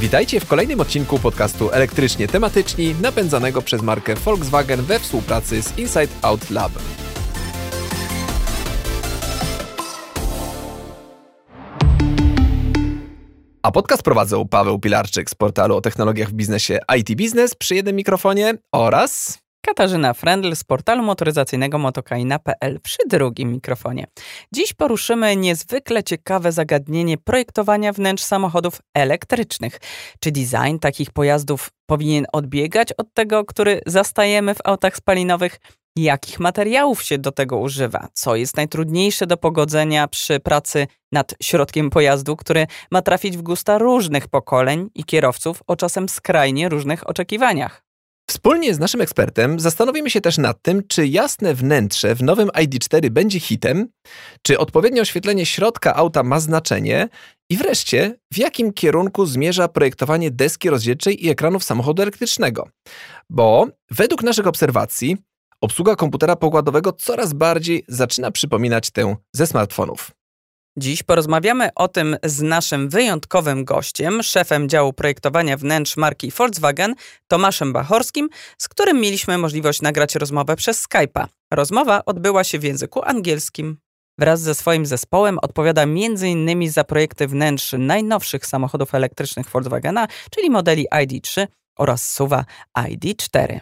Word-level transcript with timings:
Witajcie 0.00 0.40
w 0.40 0.46
kolejnym 0.46 0.80
odcinku 0.80 1.18
podcastu 1.18 1.70
Elektrycznie 1.70 2.28
Tematyczni, 2.28 2.94
napędzanego 3.02 3.62
przez 3.62 3.82
markę 3.82 4.14
Volkswagen 4.14 4.82
we 4.82 4.98
współpracy 4.98 5.62
z 5.62 5.78
Inside 5.78 6.08
Out 6.22 6.50
Lab. 6.50 6.72
A 13.62 13.70
podcast 13.72 14.02
prowadzą 14.02 14.48
Paweł 14.48 14.78
Pilarczyk 14.78 15.30
z 15.30 15.34
portalu 15.34 15.76
o 15.76 15.80
technologiach 15.80 16.28
w 16.28 16.32
biznesie 16.32 16.78
IT 16.98 17.16
Business 17.16 17.54
przy 17.54 17.74
jednym 17.74 17.96
mikrofonie 17.96 18.54
oraz 18.72 19.38
Katarzyna 19.68 20.14
Frendl 20.14 20.54
z 20.54 20.64
portalu 20.64 21.02
motoryzacyjnego 21.02 21.78
motokaina.pl 21.78 22.80
przy 22.80 22.98
drugim 23.06 23.52
mikrofonie. 23.52 24.06
Dziś 24.52 24.72
poruszymy 24.72 25.36
niezwykle 25.36 26.04
ciekawe 26.04 26.52
zagadnienie 26.52 27.18
projektowania 27.18 27.92
wnętrz 27.92 28.24
samochodów 28.24 28.80
elektrycznych. 28.94 29.80
Czy 30.20 30.32
design 30.32 30.78
takich 30.80 31.10
pojazdów 31.10 31.70
powinien 31.86 32.26
odbiegać 32.32 32.92
od 32.92 33.14
tego, 33.14 33.44
który 33.44 33.80
zastajemy 33.86 34.54
w 34.54 34.58
autach 34.64 34.96
spalinowych? 34.96 35.60
Jakich 35.96 36.40
materiałów 36.40 37.02
się 37.02 37.18
do 37.18 37.32
tego 37.32 37.58
używa? 37.58 38.08
Co 38.12 38.36
jest 38.36 38.56
najtrudniejsze 38.56 39.26
do 39.26 39.36
pogodzenia 39.36 40.08
przy 40.08 40.40
pracy 40.40 40.86
nad 41.12 41.34
środkiem 41.42 41.90
pojazdu, 41.90 42.36
który 42.36 42.66
ma 42.90 43.02
trafić 43.02 43.36
w 43.36 43.42
gusta 43.42 43.78
różnych 43.78 44.28
pokoleń 44.28 44.90
i 44.94 45.04
kierowców 45.04 45.62
o 45.66 45.76
czasem 45.76 46.08
skrajnie 46.08 46.68
różnych 46.68 47.08
oczekiwaniach? 47.08 47.87
Wspólnie 48.30 48.74
z 48.74 48.78
naszym 48.78 49.00
ekspertem 49.00 49.60
zastanowimy 49.60 50.10
się 50.10 50.20
też 50.20 50.38
nad 50.38 50.62
tym, 50.62 50.82
czy 50.88 51.06
jasne 51.06 51.54
wnętrze 51.54 52.14
w 52.14 52.22
nowym 52.22 52.48
ID4 52.48 53.10
będzie 53.10 53.40
hitem, 53.40 53.88
czy 54.42 54.58
odpowiednie 54.58 55.00
oświetlenie 55.00 55.46
środka 55.46 55.94
auta 55.94 56.22
ma 56.22 56.40
znaczenie 56.40 57.08
i 57.50 57.56
wreszcie 57.56 58.18
w 58.32 58.38
jakim 58.38 58.72
kierunku 58.72 59.26
zmierza 59.26 59.68
projektowanie 59.68 60.30
deski 60.30 60.70
rozdzielczej 60.70 61.26
i 61.26 61.30
ekranów 61.30 61.64
samochodu 61.64 62.02
elektrycznego. 62.02 62.68
Bo 63.30 63.66
według 63.90 64.22
naszych 64.22 64.46
obserwacji 64.46 65.16
obsługa 65.60 65.96
komputera 65.96 66.36
pokładowego 66.36 66.92
coraz 66.92 67.32
bardziej 67.32 67.84
zaczyna 67.88 68.30
przypominać 68.30 68.90
tę 68.90 69.16
ze 69.32 69.46
smartfonów. 69.46 70.17
Dziś 70.78 71.02
porozmawiamy 71.02 71.68
o 71.74 71.88
tym 71.88 72.16
z 72.24 72.42
naszym 72.42 72.88
wyjątkowym 72.88 73.64
gościem, 73.64 74.22
szefem 74.22 74.68
działu 74.68 74.92
projektowania 74.92 75.56
wnętrz 75.56 75.96
marki 75.96 76.30
Volkswagen, 76.30 76.94
Tomaszem 77.28 77.72
Bachorskim, 77.72 78.28
z 78.58 78.68
którym 78.68 79.00
mieliśmy 79.00 79.38
możliwość 79.38 79.82
nagrać 79.82 80.14
rozmowę 80.14 80.56
przez 80.56 80.86
Skype'a. 80.88 81.26
Rozmowa 81.52 82.04
odbyła 82.04 82.44
się 82.44 82.58
w 82.58 82.64
języku 82.64 83.02
angielskim. 83.04 83.78
Wraz 84.18 84.40
ze 84.40 84.54
swoim 84.54 84.86
zespołem 84.86 85.38
odpowiada 85.42 85.82
m.in. 85.82 86.70
za 86.70 86.84
projekty 86.84 87.26
wnętrz 87.26 87.74
najnowszych 87.78 88.46
samochodów 88.46 88.94
elektrycznych 88.94 89.50
Volkswagena, 89.50 90.08
czyli 90.30 90.50
modeli 90.50 90.86
ID3 90.94 91.46
oraz 91.78 92.12
SUVa 92.12 92.44
ID4. 92.78 93.60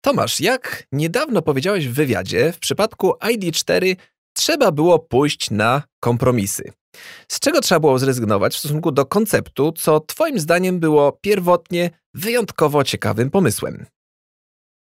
Tomasz, 0.00 0.40
jak 0.40 0.86
niedawno 0.92 1.42
powiedziałeś 1.42 1.88
w 1.88 1.94
wywiadzie, 1.94 2.52
w 2.52 2.58
przypadku 2.58 3.10
ID4 3.10 3.96
trzeba 4.38 4.72
było 4.72 4.98
pójść 4.98 5.50
na 5.50 5.82
kompromisy. 6.00 6.72
Z 7.28 7.40
czego 7.40 7.60
trzeba 7.60 7.80
było 7.80 7.98
zrezygnować 7.98 8.54
w 8.54 8.58
stosunku 8.58 8.92
do 8.92 9.06
konceptu, 9.06 9.72
co 9.72 10.00
Twoim 10.00 10.38
zdaniem 10.38 10.80
było 10.80 11.12
pierwotnie 11.12 11.90
wyjątkowo 12.14 12.84
ciekawym 12.84 13.30
pomysłem? 13.30 13.86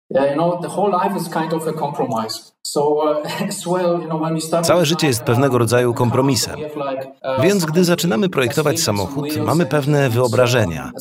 Yeah, 0.10 0.30
you 0.30 0.34
know, 0.34 0.62
the 0.62 0.68
whole 0.68 0.92
life 1.04 1.18
is 1.18 1.30
kind 1.30 1.54
of 1.54 1.68
a 1.68 1.74
compromise. 1.74 2.55
Całe 4.64 4.86
życie 4.86 5.08
jest 5.08 5.24
pewnego 5.24 5.58
rodzaju 5.58 5.94
kompromisem. 5.94 6.60
Więc 7.44 7.66
gdy 7.66 7.84
zaczynamy 7.84 8.30
projektować 8.30 8.80
samochód, 8.80 9.38
mamy 9.38 9.66
pewne 9.66 10.10
wyobrażenia. 10.10 10.92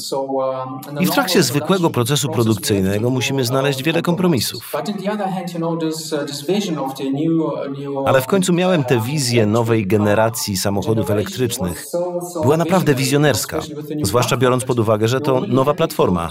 I 1.00 1.06
w 1.06 1.10
trakcie 1.10 1.42
zwykłego 1.42 1.90
procesu 1.90 2.28
produkcyjnego 2.28 3.11
musimy 3.11 3.44
znaleźć 3.44 3.83
wiele 3.83 4.02
kompromisów. 4.02 4.72
Ale 8.06 8.20
w 8.20 8.27
końcu 8.27 8.52
miałem 8.52 8.84
tę 8.84 9.00
wizję 9.00 9.46
nowej 9.46 9.86
generacji 9.86 10.56
samochodów 10.56 11.10
elektrycznych. 11.10 11.86
Była 12.42 12.56
naprawdę 12.56 12.94
wizjonerska, 12.94 13.60
zwłaszcza 14.02 14.36
biorąc 14.36 14.64
pod 14.64 14.78
uwagę, 14.78 15.08
że 15.08 15.20
to 15.20 15.40
nowa 15.48 15.74
platforma. 15.74 16.28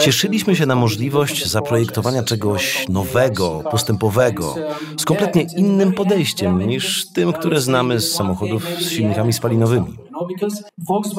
Cieszyliśmy 0.00 0.56
się 0.56 0.66
na 0.66 0.74
możliwość 0.74 1.46
zaprojektowania 1.46 2.22
czegoś 2.22 2.81
nowego, 2.88 3.62
postępowego, 3.70 4.54
z 4.96 5.04
kompletnie 5.04 5.46
innym 5.56 5.92
podejściem 5.92 6.66
niż 6.66 7.12
tym, 7.12 7.32
które 7.32 7.60
znamy 7.60 8.00
z 8.00 8.12
samochodów 8.12 8.66
z 8.80 8.90
silnikami 8.90 9.32
spalinowymi. 9.32 10.01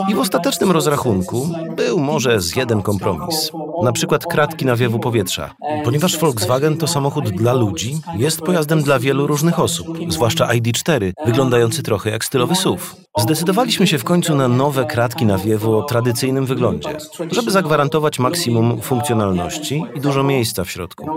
I 0.09 0.15
w 0.15 0.19
ostatecznym 0.19 0.71
rozrachunku 0.71 1.49
był 1.75 1.99
może 1.99 2.41
z 2.41 2.55
jeden 2.55 2.81
kompromis. 2.81 3.51
Na 3.83 3.91
przykład 3.91 4.25
kratki 4.25 4.65
nawiewu 4.65 4.99
powietrza. 4.99 5.55
Ponieważ 5.83 6.17
Volkswagen 6.17 6.77
to 6.77 6.87
samochód 6.87 7.29
dla 7.29 7.53
ludzi, 7.53 7.97
jest 8.17 8.41
pojazdem 8.41 8.83
dla 8.83 8.99
wielu 8.99 9.27
różnych 9.27 9.59
osób, 9.59 9.87
zwłaszcza 10.09 10.47
ID4, 10.47 11.11
wyglądający 11.25 11.83
trochę 11.83 12.09
jak 12.09 12.25
stylowy 12.25 12.55
SUV. 12.55 12.81
Zdecydowaliśmy 13.17 13.87
się 13.87 13.97
w 13.97 14.03
końcu 14.03 14.35
na 14.35 14.47
nowe 14.47 14.85
kratki 14.85 15.25
nawiewu 15.25 15.77
o 15.77 15.83
tradycyjnym 15.83 16.45
wyglądzie, 16.45 16.97
żeby 17.31 17.51
zagwarantować 17.51 18.19
maksimum 18.19 18.81
funkcjonalności 18.81 19.83
i 19.95 20.01
dużo 20.01 20.23
miejsca 20.23 20.63
w 20.63 20.69
środku. 20.71 21.07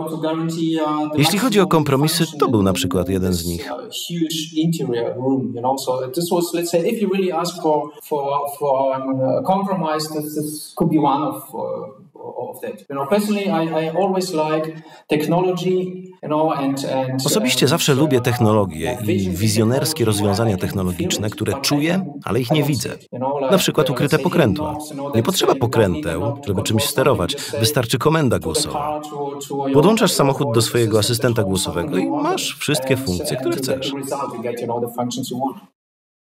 Jeśli 1.16 1.38
chodzi 1.38 1.60
o 1.60 1.66
kompromisy, 1.66 2.24
to 2.38 2.48
był 2.48 2.62
na 2.62 2.72
przykład 2.72 3.08
jeden 3.08 3.32
z 3.32 3.46
nich 3.46 3.70
for 8.02 8.50
for 8.58 8.72
um, 8.96 9.44
compromise. 9.44 10.08
This, 10.08 10.34
this 10.34 10.72
could 10.76 10.90
be 10.90 10.98
one 10.98 11.22
of 11.22 11.36
uh, 11.54 11.60
of 12.50 12.60
that. 12.60 12.80
You 12.88 12.96
know, 12.96 13.06
personally, 13.06 13.46
I, 13.48 13.62
I 13.84 13.90
always 14.02 14.32
like 14.32 14.82
technology. 15.08 16.06
Osobiście 17.26 17.68
zawsze 17.68 17.94
lubię 17.94 18.20
technologie 18.20 18.98
i 19.08 19.30
wizjonerskie 19.30 20.04
rozwiązania 20.04 20.56
technologiczne, 20.56 21.30
które 21.30 21.52
czuję, 21.62 22.14
ale 22.24 22.40
ich 22.40 22.50
nie 22.50 22.62
widzę. 22.62 22.88
Na 23.50 23.58
przykład 23.58 23.90
ukryte 23.90 24.18
pokrętła. 24.18 24.76
Nie 25.14 25.22
potrzeba 25.22 25.54
pokręteł, 25.54 26.22
żeby 26.46 26.62
czymś 26.62 26.84
sterować. 26.84 27.36
Wystarczy 27.60 27.98
komenda 27.98 28.38
głosowa. 28.38 29.00
Podłączasz 29.74 30.12
samochód 30.12 30.54
do 30.54 30.62
swojego 30.62 30.98
asystenta 30.98 31.42
głosowego 31.42 31.96
i 31.96 32.10
masz 32.10 32.56
wszystkie 32.58 32.96
funkcje, 32.96 33.36
które 33.36 33.56
chcesz. 33.56 33.92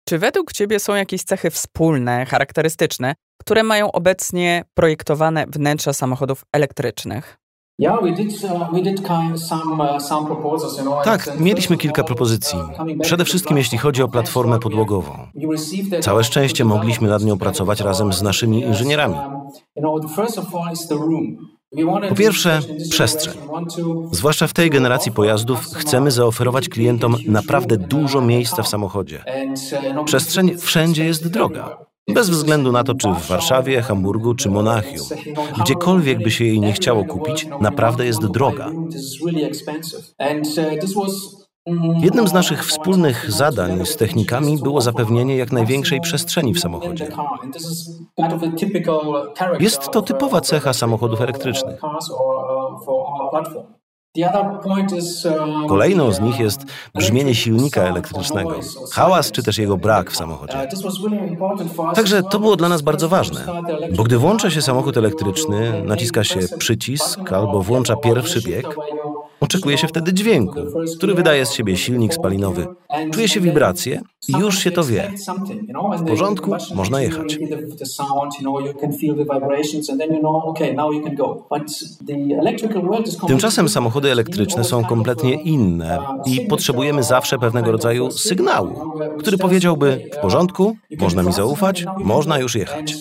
Czy 0.09 0.19
według 0.19 0.53
Ciebie 0.53 0.81
są 0.81 0.95
jakieś 0.95 1.23
cechy 1.23 1.51
wspólne, 1.51 2.27
charakterystyczne, 2.27 3.15
które 3.41 3.63
mają 3.63 3.93
obecnie 3.93 4.65
projektowane 4.75 5.47
wnętrza 5.47 5.93
samochodów 5.93 6.45
elektrycznych? 6.53 7.39
Tak, 11.05 11.41
mieliśmy 11.41 11.77
kilka 11.77 12.05
propozycji. 12.05 12.59
Przede 13.03 13.25
wszystkim 13.25 13.57
jeśli 13.57 13.79
chodzi 13.79 14.03
o 14.03 14.09
platformę 14.09 14.59
podłogową. 14.59 15.13
Całe 16.01 16.25
szczęście 16.25 16.65
mogliśmy 16.65 17.09
nad 17.09 17.23
nią 17.23 17.39
pracować 17.39 17.81
razem 17.81 18.13
z 18.13 18.23
naszymi 18.23 18.63
inżynierami. 18.63 19.17
Po 22.09 22.15
pierwsze, 22.15 22.61
przestrzeń. 22.91 23.35
Zwłaszcza 24.13 24.47
w 24.47 24.53
tej 24.53 24.71
generacji 24.71 25.13
pojazdów 25.13 25.65
chcemy 25.75 26.11
zaoferować 26.11 26.69
klientom 26.69 27.17
naprawdę 27.27 27.77
dużo 27.77 28.21
miejsca 28.21 28.63
w 28.63 28.69
samochodzie. 28.69 29.25
Przestrzeń 30.05 30.57
wszędzie 30.59 31.05
jest 31.05 31.29
droga. 31.29 31.79
Bez 32.09 32.31
względu 32.31 32.73
na 32.73 32.85
to, 32.85 32.95
czy 32.95 33.09
w 33.09 33.27
Warszawie, 33.27 33.83
Hamburgu 33.83 34.35
czy 34.35 34.51
Monachium. 34.51 35.07
Gdziekolwiek 35.61 36.23
by 36.23 36.31
się 36.31 36.45
jej 36.45 36.61
nie 36.61 36.73
chciało 36.73 37.05
kupić, 37.05 37.47
naprawdę 37.61 38.07
jest 38.07 38.27
droga. 38.27 38.71
Jednym 42.01 42.29
z 42.29 42.33
naszych 42.33 42.67
wspólnych 42.67 43.33
zadań 43.33 43.87
z 43.87 43.97
technikami 43.97 44.59
było 44.59 44.81
zapewnienie 44.81 45.37
jak 45.37 45.53
największej 45.53 46.01
przestrzeni 46.01 46.55
w 46.55 46.61
samochodzie. 46.61 47.09
Jest 49.61 49.91
to 49.91 50.03
typowa 50.03 50.41
cecha 50.41 50.73
samochodów 50.73 51.21
elektrycznych. 51.21 51.81
Kolejną 55.69 56.13
z 56.13 56.21
nich 56.21 56.41
jest 56.41 56.61
brzmienie 56.95 57.35
silnika 57.35 57.83
elektrycznego, 57.83 58.55
hałas 58.93 59.33
czy 59.33 59.43
też 59.43 59.59
jego 59.59 59.77
brak 59.77 60.11
w 60.11 60.17
samochodzie. 60.17 60.69
Także 61.95 62.23
to 62.23 62.39
było 62.39 62.57
dla 62.57 62.69
nas 62.69 62.83
bardzo 62.83 63.09
ważne, 63.09 63.47
bo 63.97 64.03
gdy 64.03 64.19
włącza 64.19 64.51
się 64.51 64.63
samochód 64.63 64.97
elektryczny, 64.97 65.83
naciska 65.85 66.25
się 66.25 66.41
przycisk 66.59 67.33
albo 67.33 67.63
włącza 67.63 67.97
pierwszy 67.97 68.41
bieg, 68.41 68.77
Oczekuje 69.41 69.79
się 69.79 69.89
wtedy 69.89 70.13
dźwięku, 70.13 70.55
który 70.97 71.15
wydaje 71.15 71.47
z 71.47 71.53
siebie 71.53 71.77
silnik 71.77 72.15
spalinowy. 72.15 72.67
Czuje 73.13 73.29
się 73.29 73.41
wibracje 73.41 74.01
i 74.29 74.33
już 74.33 74.59
się 74.59 74.71
to 74.71 74.85
wie. 74.85 75.13
W 75.99 76.07
porządku, 76.09 76.51
można 76.75 77.03
jechać. 77.03 77.39
Tymczasem 83.27 83.69
samochody 83.69 84.13
elektryczne 84.13 84.65
są 84.65 84.85
kompletnie 84.85 85.43
inne 85.43 85.99
i 86.27 86.41
potrzebujemy 86.41 87.03
zawsze 87.03 87.39
pewnego 87.39 87.73
rodzaju 87.73 88.11
sygnału, 88.11 88.93
który 89.19 89.39
powiedziałby: 89.39 90.11
W 90.13 90.17
porządku, 90.17 90.77
można 90.99 91.23
mi 91.23 91.33
zaufać, 91.33 91.85
można 91.99 92.39
już 92.39 92.55
jechać. 92.55 92.95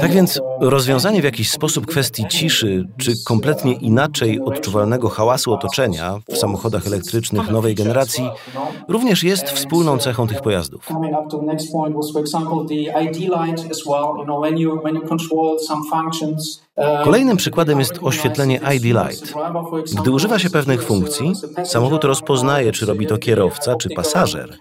Tak 0.00 0.12
więc 0.12 0.40
rozwiązanie 0.60 1.20
w 1.20 1.24
jakiś 1.24 1.50
sposób 1.50 1.86
kwestii 1.86 2.24
ciszy, 2.28 2.88
czy 2.96 3.12
kompletnie 3.24 3.72
inaczej 3.72 4.40
odczuwalnego 4.40 5.08
hałasu 5.08 5.52
otoczenia 5.52 6.18
w 6.28 6.36
samochodach 6.36 6.86
elektrycznych 6.86 7.50
nowej 7.50 7.74
generacji 7.74 8.30
również 8.88 9.24
jest 9.24 9.50
wspólną 9.50 9.98
cechą 9.98 10.26
tych 10.26 10.40
pojazdów. 10.40 10.88
Kolejnym 17.04 17.36
przykładem 17.36 17.78
jest 17.78 17.98
oświetlenie 18.02 18.60
ID 18.76 18.84
Light. 18.84 19.34
Gdy 20.00 20.10
używa 20.10 20.38
się 20.38 20.50
pewnych 20.50 20.82
funkcji, 20.82 21.32
samochód 21.64 22.04
rozpoznaje, 22.04 22.72
czy 22.72 22.86
robi 22.86 23.06
to 23.06 23.18
kierowca, 23.18 23.76
czy 23.76 23.88
pasażer 23.90 24.56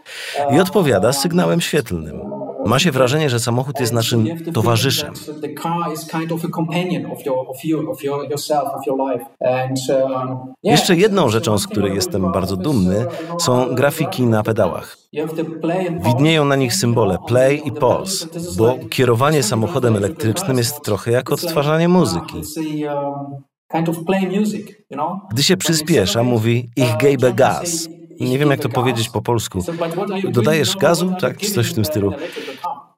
i 0.52 0.60
odpowiada 0.60 1.14
sygnałem 1.14 1.62
świetlnym. 1.62 2.45
Ma 2.66 2.80
się 2.80 2.92
wrażenie, 2.92 3.30
że 3.30 3.40
samochód 3.40 3.80
jest 3.80 3.94
naszym 3.94 4.52
towarzyszem. 4.54 5.14
Jeszcze 10.64 10.96
jedną 10.96 11.30
rzeczą, 11.30 11.58
z 11.58 11.68
której 11.68 11.96
jestem 11.96 12.32
bardzo 12.32 12.58
dumny, 12.58 13.06
są 13.40 13.76
grafiki 13.76 14.24
na 14.24 14.44
pedałach. 14.44 14.98
Widnieją 16.06 16.46
na 16.46 16.56
nich 16.56 16.74
symbole 16.74 17.18
play 17.28 17.62
i 17.68 17.72
pause, 17.72 18.28
bo 18.58 18.76
kierowanie 18.90 19.44
samochodem 19.44 19.96
elektrycznym 19.96 20.58
jest 20.58 20.82
trochę 20.82 21.12
jak 21.12 21.32
odtwarzanie 21.32 21.88
muzyki. 21.88 22.42
Gdy 25.32 25.44
się 25.44 25.58
przyspiesza, 25.58 26.24
mówi 26.24 26.70
ich 26.76 26.98
gebe 26.98 27.34
gas. 27.34 27.88
Nie 28.20 28.40
wiem, 28.40 28.50
jak 28.50 28.60
to 28.60 28.70
powiedzieć 28.70 29.10
po 29.10 29.22
polsku. 29.22 29.60
Dodajesz 30.32 30.76
gazu? 30.78 31.14
Tak, 31.22 31.38
coś 31.42 31.72
w 31.72 31.74
tym 31.74 31.86
stylu. 31.86 32.12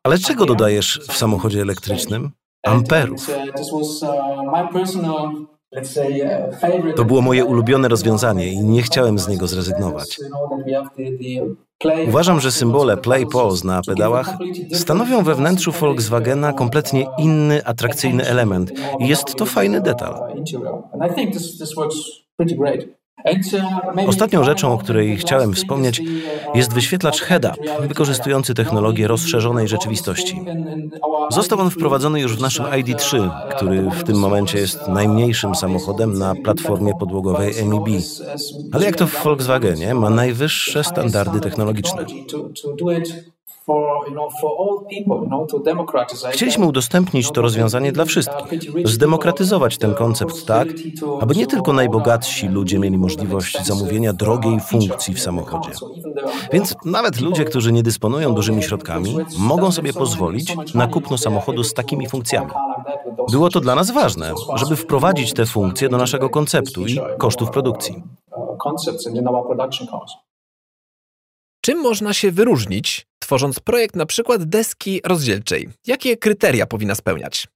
Ale 0.03 0.17
czego 0.17 0.45
dodajesz 0.45 0.99
w 1.09 1.17
samochodzie 1.17 1.61
elektrycznym? 1.61 2.31
Amperów. 2.65 3.27
To 6.95 7.05
było 7.05 7.21
moje 7.21 7.45
ulubione 7.45 7.87
rozwiązanie 7.87 8.47
i 8.47 8.57
nie 8.57 8.81
chciałem 8.81 9.19
z 9.19 9.27
niego 9.27 9.47
zrezygnować. 9.47 10.19
Uważam, 12.07 12.39
że 12.39 12.51
symbole 12.51 12.97
Play 12.97 13.25
Pause 13.25 13.67
na 13.67 13.81
pedałach 13.81 14.37
stanowią 14.73 15.23
we 15.23 15.35
wnętrzu 15.35 15.71
Volkswagena 15.71 16.53
kompletnie 16.53 17.05
inny, 17.17 17.65
atrakcyjny 17.65 18.27
element 18.27 18.71
i 18.99 19.07
jest 19.07 19.35
to 19.35 19.45
fajny 19.45 19.81
detal. 19.81 20.33
Ostatnią 24.07 24.43
rzeczą, 24.43 24.73
o 24.73 24.77
której 24.77 25.17
chciałem 25.17 25.53
wspomnieć, 25.53 26.01
jest 26.55 26.73
wyświetlacz 26.73 27.21
head-up, 27.21 27.55
wykorzystujący 27.87 28.53
technologię 28.53 29.07
rozszerzonej 29.07 29.67
rzeczywistości. 29.67 30.41
Został 31.31 31.59
on 31.59 31.69
wprowadzony 31.69 32.21
już 32.21 32.35
w 32.35 32.41
naszym 32.41 32.65
ID3, 32.65 33.29
który 33.55 33.89
w 33.91 34.03
tym 34.03 34.19
momencie 34.19 34.57
jest 34.57 34.87
najmniejszym 34.87 35.55
samochodem 35.55 36.13
na 36.13 36.35
platformie 36.35 36.93
podłogowej 36.99 37.53
MIB. 37.65 38.03
Ale 38.73 38.85
jak 38.85 38.95
to 38.95 39.07
w 39.07 39.23
Volkswagenie, 39.23 39.93
ma 39.93 40.09
najwyższe 40.09 40.83
standardy 40.83 41.39
technologiczne. 41.39 42.05
Chcieliśmy 46.31 46.65
udostępnić 46.65 47.31
to 47.31 47.41
rozwiązanie 47.41 47.91
dla 47.91 48.05
wszystkich, 48.05 48.87
zdemokratyzować 48.87 49.77
ten 49.77 49.93
koncept 49.93 50.45
tak, 50.45 50.67
aby 51.21 51.35
nie 51.35 51.47
tylko 51.47 51.73
najbogatsi 51.73 52.47
ludzie 52.47 52.79
mieli 52.79 52.97
możliwość 52.97 53.65
zamówienia 53.65 54.13
drogiej 54.13 54.59
funkcji 54.59 55.13
w 55.13 55.19
samochodzie. 55.19 55.69
Więc 56.51 56.75
nawet 56.85 57.21
ludzie, 57.21 57.45
którzy 57.45 57.71
nie 57.71 57.83
dysponują 57.83 58.33
dużymi 58.33 58.63
środkami, 58.63 59.17
mogą 59.39 59.71
sobie 59.71 59.93
pozwolić 59.93 60.55
na 60.75 60.87
kupno 60.87 61.17
samochodu 61.17 61.63
z 61.63 61.73
takimi 61.73 62.09
funkcjami. 62.09 62.51
Było 63.31 63.49
to 63.49 63.59
dla 63.59 63.75
nas 63.75 63.91
ważne, 63.91 64.33
żeby 64.55 64.75
wprowadzić 64.75 65.33
te 65.33 65.45
funkcje 65.45 65.89
do 65.89 65.97
naszego 65.97 66.29
konceptu 66.29 66.85
i 66.85 66.99
kosztów 67.17 67.49
produkcji. 67.49 68.03
Czym 71.67 71.81
można 71.81 72.13
się 72.13 72.31
wyróżnić, 72.31 73.07
tworząc 73.19 73.59
projekt 73.59 73.95
na 73.95 74.05
przykład 74.05 74.43
deski 74.43 75.01
rozdzielczej? 75.05 75.69
Jakie 75.87 76.17
kryteria 76.17 76.65
powinna 76.65 76.95
spełniać? 76.95 77.47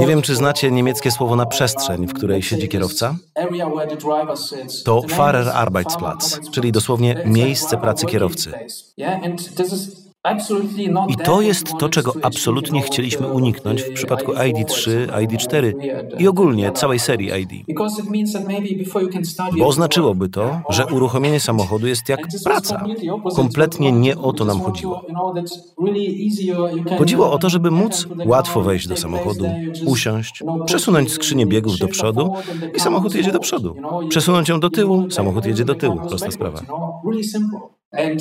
Nie 0.00 0.06
wiem, 0.06 0.22
czy 0.22 0.36
znacie 0.36 0.70
niemieckie 0.70 1.10
słowo 1.10 1.36
na 1.36 1.46
przestrzeń, 1.46 2.06
w 2.06 2.12
której 2.12 2.42
siedzi 2.42 2.68
kierowca? 2.68 3.16
To 4.84 5.02
Fahrerarbeitsplatz, 5.02 6.50
czyli 6.50 6.72
dosłownie 6.72 7.22
miejsce 7.26 7.76
pracy 7.76 8.06
kierowcy. 8.06 8.52
I 11.08 11.16
to 11.16 11.40
jest 11.40 11.78
to, 11.78 11.88
czego 11.88 12.12
absolutnie 12.22 12.82
chcieliśmy 12.82 13.28
uniknąć 13.28 13.82
w 13.82 13.92
przypadku 13.92 14.32
ID3, 14.32 15.06
ID4 15.06 15.72
i 16.18 16.28
ogólnie 16.28 16.72
całej 16.72 16.98
serii 16.98 17.30
ID. 17.42 17.50
Bo 19.58 19.66
oznaczyłoby 19.66 20.28
to, 20.28 20.60
że 20.70 20.86
uruchomienie 20.86 21.40
samochodu 21.40 21.86
jest 21.86 22.08
jak 22.08 22.20
praca. 22.44 22.84
Kompletnie 23.36 23.92
nie 23.92 24.18
o 24.18 24.32
to 24.32 24.44
nam 24.44 24.60
chodziło. 24.60 25.04
Chodziło 26.98 27.32
o 27.32 27.38
to, 27.38 27.50
żeby 27.50 27.70
móc 27.70 28.06
łatwo 28.26 28.62
wejść 28.62 28.88
do 28.88 28.96
samochodu, 28.96 29.44
usiąść, 29.86 30.42
przesunąć 30.66 31.12
skrzynię 31.12 31.46
biegów 31.46 31.78
do 31.78 31.88
przodu 31.88 32.34
i 32.74 32.80
samochód 32.80 33.14
jedzie 33.14 33.32
do 33.32 33.40
przodu. 33.40 33.76
Przesunąć 34.08 34.48
ją 34.48 34.60
do 34.60 34.70
tyłu, 34.70 35.10
samochód 35.10 35.46
jedzie 35.46 35.64
do 35.64 35.74
tyłu. 35.74 36.00
Prosta 36.08 36.30
sprawa. 36.30 36.60
Um, 37.92 38.16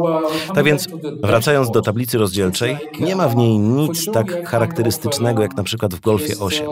uh, 0.00 0.54
tak 0.54 0.64
więc, 0.64 0.88
wracając 1.22 1.70
do 1.70 1.82
tablicy 1.82 2.18
rozdzielczej, 2.18 2.76
nie 3.00 3.16
ma 3.16 3.28
w 3.28 3.36
niej 3.36 3.58
nic 3.58 4.10
tak 4.12 4.48
charakterystycznego 4.48 5.42
jak 5.42 5.56
na 5.56 5.62
przykład 5.62 5.94
w 5.94 6.00
Golfie 6.00 6.34
8. 6.40 6.66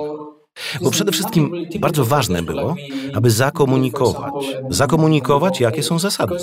Bo 0.82 0.90
przede 0.90 1.12
wszystkim 1.12 1.52
bardzo 1.80 2.04
ważne 2.04 2.42
było, 2.42 2.74
aby 3.14 3.30
zakomunikować, 3.30 4.32
zakomunikować, 4.68 5.60
jakie 5.60 5.82
są 5.82 5.98
zasady. 5.98 6.36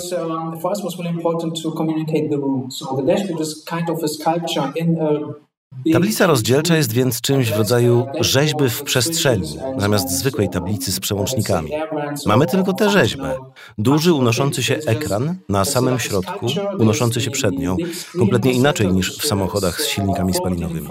Tablica 5.92 6.26
rozdzielcza 6.26 6.76
jest 6.76 6.92
więc 6.92 7.20
czymś 7.20 7.50
w 7.50 7.56
rodzaju 7.56 8.06
rzeźby 8.20 8.68
w 8.68 8.82
przestrzeni, 8.82 9.58
zamiast 9.78 10.10
zwykłej 10.10 10.48
tablicy 10.48 10.92
z 10.92 11.00
przełącznikami. 11.00 11.70
Mamy 12.26 12.46
tylko 12.46 12.72
tę 12.72 12.90
rzeźbę. 12.90 13.36
Duży, 13.78 14.12
unoszący 14.12 14.62
się 14.62 14.78
ekran 14.86 15.34
na 15.48 15.64
samym 15.64 15.98
środku, 15.98 16.46
unoszący 16.78 17.20
się 17.20 17.30
przed 17.30 17.58
nią, 17.58 17.76
kompletnie 18.18 18.52
inaczej 18.52 18.92
niż 18.92 19.18
w 19.18 19.26
samochodach 19.26 19.80
z 19.80 19.86
silnikami 19.86 20.34
spalinowymi 20.34 20.88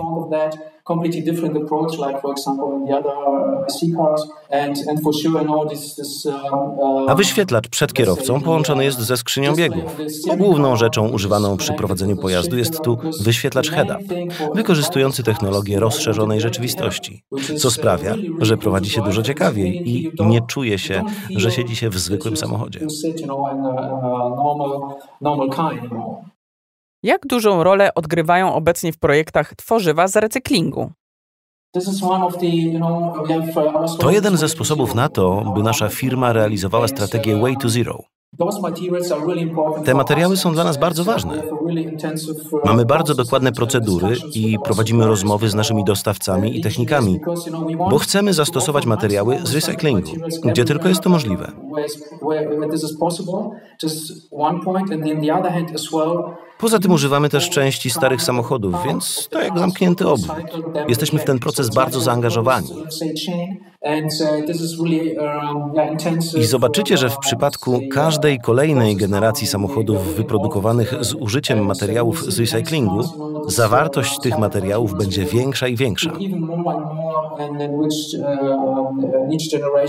completely 0.92 1.22
different 1.30 1.56
approach, 1.64 1.94
like 2.06 2.18
for 2.22 2.32
example 2.36 2.68
in 2.78 2.82
the 2.88 2.94
other 3.00 3.16
SC 3.74 3.82
cars. 3.98 4.22
And, 4.64 4.76
and 4.90 4.98
for 5.04 5.14
sure, 5.22 5.42
this, 5.70 5.96
this 5.96 6.26
uh, 6.26 7.12
A 7.12 7.16
wyświetlacz 7.16 7.68
przed 7.68 7.94
kierowcą 7.94 8.42
połączony 8.42 8.84
jest 8.84 9.00
ze 9.00 9.18
skrzynią 9.18 9.56
biegów. 9.56 9.98
Główną 10.38 10.76
rzeczą 10.76 11.10
używaną 11.10 11.58
przy 11.58 11.74
prowadzeniu 11.74 12.18
pojazdu 12.18 12.58
jest 12.58 12.82
tu 12.82 12.98
wyświetlacz 13.22 13.72
head-up, 13.72 14.16
wykorzystujący 14.54 15.24
technologię 15.24 15.80
rozszerzonej 15.80 16.42
rzeczywistości, 16.42 17.24
co 17.58 17.72
sprawia, 17.72 18.16
że 18.40 18.58
prowadzi 18.58 18.90
się 18.90 19.02
dużo 19.02 19.24
ciekawiej 19.24 19.90
i 19.90 20.12
nie 20.20 20.42
czuje 20.42 20.80
się, 20.80 21.04
że 21.36 21.52
siedzi 21.52 21.76
się 21.76 21.90
w 21.90 22.00
zwykłym 22.00 22.38
samochodzie. 22.38 22.80
Jak 27.04 27.28
dużą 27.28 27.64
rolę 27.64 27.94
odgrywają 27.94 28.54
obecnie 28.54 28.94
w 28.94 28.98
projektach 28.98 29.56
tworzywa 29.56 30.08
z 30.08 30.16
recyklingu? 30.16 30.92
To 34.00 34.12
jeden 34.12 34.38
ze 34.38 34.50
sposobów 34.50 34.96
na 34.96 35.10
to, 35.10 35.54
by 35.56 35.64
nasza 35.64 35.90
firma 35.90 36.34
realizowała 36.34 36.88
strategię 36.88 37.42
Way 37.42 37.58
to 37.58 37.70
Zero. 37.70 38.04
Te 39.86 39.94
materiały 39.94 40.38
są 40.38 40.54
dla 40.54 40.64
nas 40.64 40.78
bardzo 40.78 41.04
ważne. 41.04 41.44
Mamy 42.66 42.86
bardzo 42.86 43.16
dokładne 43.16 43.52
procedury 43.52 44.16
i 44.34 44.58
prowadzimy 44.64 45.06
rozmowy 45.06 45.50
z 45.50 45.56
naszymi 45.56 45.84
dostawcami 45.84 46.60
i 46.60 46.62
technikami, 46.62 47.20
bo 47.90 47.98
chcemy 47.98 48.34
zastosować 48.34 48.86
materiały 48.86 49.40
z 49.44 49.56
recyklingu, 49.56 50.12
gdzie 50.44 50.66
tylko 50.66 50.88
jest 50.88 51.02
to 51.02 51.10
możliwe. 51.10 51.52
Poza 56.60 56.80
tym 56.80 56.92
używamy 56.92 57.30
też 57.30 57.50
części 57.50 57.90
starych 57.90 58.22
samochodów, 58.22 58.76
więc 58.86 59.28
to 59.32 59.42
jak 59.42 59.60
zamknięty 59.60 60.08
obwód. 60.08 60.36
Jesteśmy 60.88 61.20
w 61.20 61.24
ten 61.24 61.40
proces 61.40 61.70
bardzo 61.76 62.00
zaangażowani. 62.02 62.70
I 66.38 66.44
zobaczycie, 66.46 66.98
że 66.98 67.10
w 67.10 67.18
przypadku 67.18 67.82
każdej 67.92 68.40
kolejnej 68.40 68.96
generacji 68.96 69.48
samochodów 69.48 70.16
wyprodukowanych 70.16 70.94
z 71.02 71.14
użyciem 71.14 71.66
materiałów 71.66 72.34
z 72.34 72.40
recyklingu, 72.40 73.02
zawartość 73.48 74.20
tych 74.20 74.38
materiałów 74.38 74.94
będzie 74.98 75.26
większa 75.26 75.68
i 75.68 75.76
większa. 75.76 76.12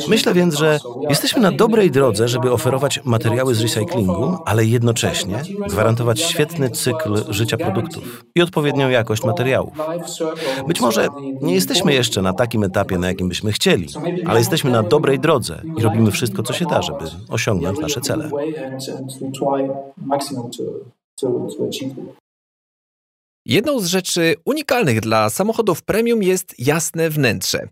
Myślę 0.09 0.35
więc, 0.35 0.55
że 0.55 0.79
jesteśmy 1.09 1.43
na 1.43 1.53
dobrej 1.53 1.91
drodze, 1.91 2.29
żeby 2.29 2.53
oferować 2.53 3.01
materiały 3.05 3.55
z 3.55 3.61
recyklingu, 3.61 4.37
ale 4.47 4.65
jednocześnie 4.65 5.43
gwarantować 5.69 6.21
świetny 6.21 6.71
cykl 6.71 7.33
życia 7.33 7.57
produktów 7.57 8.25
i 8.35 8.43
odpowiednią 8.43 8.89
jakość 8.89 9.25
materiałów. 9.25 9.73
Być 10.67 10.81
może 10.81 11.09
nie 11.43 11.55
jesteśmy 11.55 11.95
jeszcze 11.95 12.23
na 12.23 12.33
takim 12.33 12.65
etapie, 12.65 12.99
na 12.99 13.09
jakim 13.09 13.29
byśmy 13.29 13.53
chcieli, 13.53 13.80
ale 14.27 14.39
jesteśmy 14.39 14.71
na 14.71 14.83
dobrej 14.83 15.21
drodze 15.21 15.63
i 15.79 15.83
robimy 15.83 16.11
wszystko, 16.11 16.43
co 16.43 16.53
się 16.53 16.65
da, 16.67 16.83
żeby 16.83 17.05
osiągnąć 17.29 17.79
nasze 17.79 18.01
cele. 18.01 18.31
Jedną 23.47 23.81
z 23.81 23.87
rzeczy 23.87 24.35
unikalnych 24.45 25.01
dla 25.01 25.31
samochodów 25.31 25.83
premium 25.83 26.23
jest 26.23 26.55
jasne 26.59 27.11
wnętrze. 27.11 27.69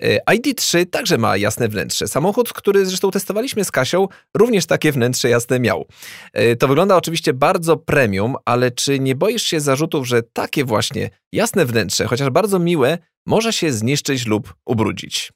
E, 0.00 0.18
ID3 0.36 0.86
także 0.86 1.18
ma 1.18 1.36
jasne 1.36 1.68
wnętrze. 1.68 2.08
Samochód, 2.08 2.52
który 2.52 2.86
zresztą 2.86 3.10
testowaliśmy 3.10 3.64
z 3.64 3.70
Kasią, 3.70 4.08
również 4.36 4.66
takie 4.66 4.92
wnętrze 4.92 5.28
jasne 5.28 5.60
miał. 5.60 5.86
E, 6.32 6.56
to 6.56 6.68
wygląda 6.68 6.96
oczywiście 6.96 7.32
bardzo 7.32 7.76
premium, 7.76 8.36
ale 8.44 8.70
czy 8.70 8.98
nie 8.98 9.14
boisz 9.14 9.42
się 9.42 9.60
zarzutów, 9.60 10.08
że 10.08 10.22
takie 10.22 10.64
właśnie 10.64 11.10
jasne 11.32 11.66
wnętrze, 11.66 12.06
chociaż 12.06 12.30
bardzo 12.30 12.58
miłe, 12.58 12.98
może 13.26 13.52
się 13.52 13.72
zniszczyć 13.72 14.26
lub 14.26 14.54
ubrudzić? 14.66 15.32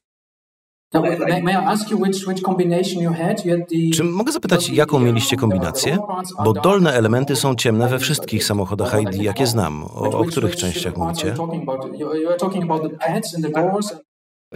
Czy 3.95 4.05
mogę 4.05 4.33
zapytać, 4.33 4.71
jaką 4.71 4.99
mieliście 4.99 5.37
kombinację? 5.37 5.99
Bo 6.45 6.53
dolne 6.53 6.93
elementy 6.93 7.37
są 7.37 7.55
ciemne 7.55 7.89
we 7.89 7.99
wszystkich 7.99 8.45
samochodach 8.45 9.01
ID, 9.03 9.23
jakie 9.23 9.47
znam. 9.47 9.85
O, 9.85 10.19
o 10.19 10.25
których 10.25 10.57
częściach 10.57 10.97
mówicie? 10.97 11.35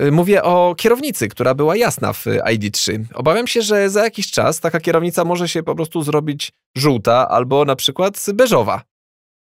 Y, 0.00 0.12
mówię 0.12 0.42
o 0.42 0.75
kierownicy, 0.78 1.28
która 1.28 1.54
była 1.54 1.76
jasna 1.76 2.12
w 2.12 2.26
ID3. 2.26 3.04
Obawiam 3.14 3.46
się, 3.46 3.62
że 3.62 3.90
za 3.90 4.04
jakiś 4.04 4.30
czas 4.30 4.60
taka 4.60 4.80
kierownica 4.80 5.25
może 5.25 5.49
się 5.49 5.62
po 5.62 5.75
prostu 5.75 6.02
zrobić 6.02 6.52
żółta 6.76 7.28
albo 7.28 7.64
na 7.64 7.76
przykład 7.76 8.26
beżowa. 8.34 8.82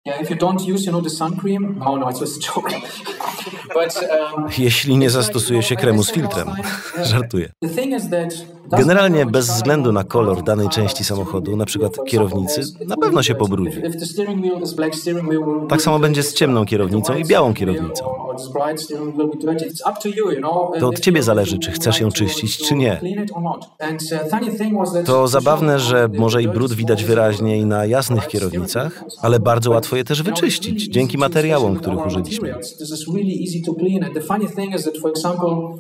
Um, 0.07 0.27
Jeśli 4.59 4.97
nie 4.97 5.11
zastosuje 5.11 5.63
się 5.63 5.77
kremu 5.77 6.03
z 6.03 6.13
filtrem. 6.13 6.49
Żartuję. 7.13 7.53
Generalnie 8.71 9.27
bez 9.27 9.47
względu 9.47 9.93
na 9.93 10.05
kolor 10.05 10.43
danej 10.43 10.69
części 10.69 11.05
samochodu, 11.05 11.57
na 11.57 11.65
przykład 11.67 11.93
kierownicy, 12.09 12.61
na 12.87 12.97
pewno 12.97 13.23
się 13.23 13.35
pobrudzi. 13.35 13.83
Tak 15.69 15.83
samo 15.83 15.99
będzie 15.99 16.23
z 16.23 16.35
ciemną 16.35 16.65
kierownicą 16.65 17.17
i 17.17 17.25
białą 17.25 17.55
kierownicą. 17.55 18.05
To 20.81 20.89
od 20.89 21.01
ciebie 21.01 21.23
zależy, 21.23 21.59
czy 21.59 21.71
chcesz 21.71 22.01
ją 22.01 22.11
czyścić, 22.11 22.59
czy 22.69 22.75
nie. 22.75 23.01
To 25.05 25.29
zabawne, 25.29 25.79
że 25.79 26.09
może 26.19 26.43
i 26.43 26.49
brud 26.49 26.73
widać 26.73 27.05
wyraźniej 27.05 27.67
na 27.67 27.87
jasnych 27.87 28.27
kierownicach, 28.27 29.05
ale 29.23 29.41
bardzo 29.41 29.71
łatwo 29.71 29.97
je 29.97 30.05
też 30.05 30.23
wyczyścić 30.23 30.85
dzięki 30.89 31.19
materiałom, 31.19 31.77
których 31.77 32.07
użyliśmy. 32.07 32.55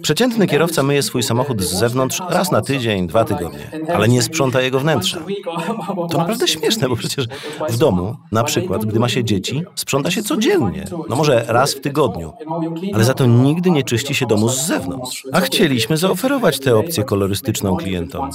Przeciętny 0.02 0.46
kierowca 0.46 0.82
myje 0.82 1.02
swój 1.02 1.22
samochód 1.22 1.62
z 1.62 1.74
zewnątrz 1.78 2.22
raz 2.30 2.52
na 2.52 2.62
tydzień, 2.62 3.06
dwa 3.06 3.24
tygodnie, 3.24 3.70
ale 3.94 4.08
nie 4.08 4.22
sprząta 4.22 4.60
jego 4.60 4.80
wnętrza. 4.80 5.20
To 6.10 6.18
naprawdę 6.18 6.48
śmieszne, 6.48 6.88
bo 6.88 6.96
przecież 6.96 7.26
w 7.70 7.78
domu, 7.78 8.16
na 8.32 8.44
przykład, 8.44 8.84
gdy 8.84 9.00
ma 9.00 9.08
się 9.08 9.24
dzieci, 9.24 9.62
sprząta 9.74 10.10
się 10.10 10.22
codziennie, 10.22 10.84
no 11.08 11.16
może 11.16 11.44
raz 11.48 11.74
w 11.74 11.80
tygodniu, 11.80 12.32
ale 12.94 13.04
za 13.04 13.14
to 13.14 13.26
nigdy 13.26 13.70
nie 13.70 13.82
czyści 13.82 14.14
się 14.14 14.26
domu 14.26 14.48
z 14.48 14.66
zewnątrz. 14.66 15.26
A 15.32 15.40
chcieliśmy 15.40 15.96
zaoferować 15.96 16.60
tę 16.60 16.76
opcję 16.76 17.04
kolorystyczną 17.04 17.76
klientom. 17.76 18.30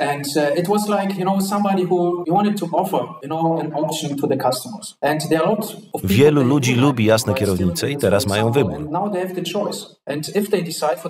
And 0.00 0.24
uh, 0.36 0.58
it 0.60 0.68
was 0.68 0.88
like, 0.88 1.18
you 1.18 1.24
know, 1.24 1.40
somebody 1.40 1.84
who 1.84 2.24
wanted 2.28 2.56
to 2.56 2.66
offer, 2.72 3.02
you 3.22 3.28
know, 3.28 3.60
an 3.60 3.72
option 3.74 4.16
to 4.16 4.26
the 4.26 4.36
customers. 4.36 4.96
And 5.02 5.20
there 5.28 5.40
are 5.40 5.46
a 5.46 5.50
lot 5.50 5.76
of 5.92 6.02
Wielu 6.04 6.44
ludzi 6.44 6.74
lubi 6.74 7.04
jasne 7.04 7.34
kierownice 7.34 7.90
i 7.90 7.96
teraz 7.96 8.26
mają 8.26 8.52
wybór. 8.52 8.88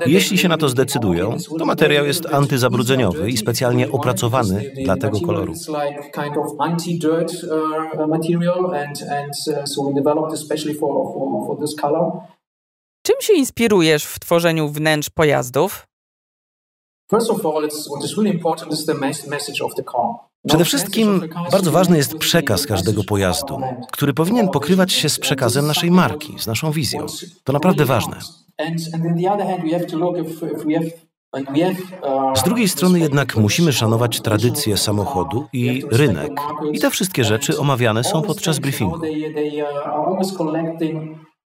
Jeśli 0.06 0.38
się 0.38 0.48
na 0.48 0.56
to 0.56 0.68
zdecydują, 0.68 1.36
to 1.58 1.64
materiał 1.64 2.06
jest 2.06 2.34
antyzabrudzeniowy 2.34 3.30
i 3.30 3.36
specjalnie 3.36 3.92
opracowany 3.92 4.72
dla 4.84 4.96
tego 4.96 5.20
koloru. 5.20 5.54
Czym 13.02 13.16
się 13.20 13.32
inspirujesz 13.32 14.04
w 14.04 14.20
tworzeniu 14.20 14.68
wnętrz 14.68 15.10
pojazdów? 15.10 15.89
Przede 20.48 20.64
wszystkim 20.64 21.28
bardzo 21.52 21.70
ważny 21.70 21.96
jest 21.96 22.18
przekaz 22.18 22.66
każdego 22.66 23.04
pojazdu, 23.04 23.60
który 23.92 24.14
powinien 24.14 24.48
pokrywać 24.48 24.92
się 24.92 25.08
z 25.08 25.18
przekazem 25.18 25.66
naszej 25.66 25.90
marki, 25.90 26.34
z 26.38 26.46
naszą 26.46 26.70
wizją. 26.72 27.06
To 27.44 27.52
naprawdę 27.52 27.84
ważne. 27.84 28.16
Z 32.36 32.42
drugiej 32.42 32.68
strony 32.68 33.00
jednak 33.00 33.36
musimy 33.36 33.72
szanować 33.72 34.20
tradycję 34.20 34.76
samochodu 34.76 35.46
i 35.52 35.82
rynek. 35.90 36.32
I 36.72 36.78
te 36.78 36.90
wszystkie 36.90 37.24
rzeczy 37.24 37.58
omawiane 37.58 38.04
są 38.04 38.22
podczas 38.22 38.58
briefingu. 38.58 39.00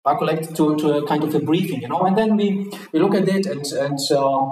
are 0.03 0.17
collected 0.17 0.55
to, 0.55 0.75
to 0.75 1.05
kind 1.05 1.23
of 1.23 1.35
a 1.35 1.39
briefing, 1.39 1.81
you 1.81 1.87
know, 1.87 2.01
and 2.07 2.17
then 2.17 2.37
we, 2.37 2.65
we 2.91 2.99
look 2.99 3.15
at 3.15 3.27
it 3.27 3.45
and, 3.45 3.65
and 3.73 3.99
uh, 4.11 4.49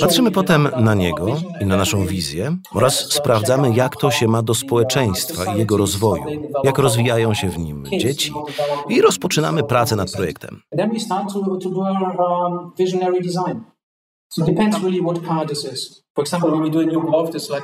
Patrzymy 0.00 0.30
potem 0.30 0.68
na 0.80 0.94
niego 0.94 1.26
i 1.60 1.66
na 1.66 1.76
naszą 1.76 2.06
wizję 2.06 2.56
oraz 2.74 3.12
sprawdzamy, 3.12 3.74
jak 3.74 3.96
to 3.96 4.10
się 4.10 4.28
ma 4.28 4.42
do 4.42 4.54
społeczeństwa 4.54 5.54
i 5.54 5.58
jego 5.58 5.76
rozwoju, 5.76 6.24
jak 6.64 6.78
rozwijają 6.78 7.34
się 7.34 7.48
w 7.48 7.58
nim 7.58 7.84
dzieci 7.98 8.32
i 8.88 9.00
rozpoczynamy 9.00 9.62
pracę 9.62 9.96
nad 9.96 10.12
projektem. 10.12 10.60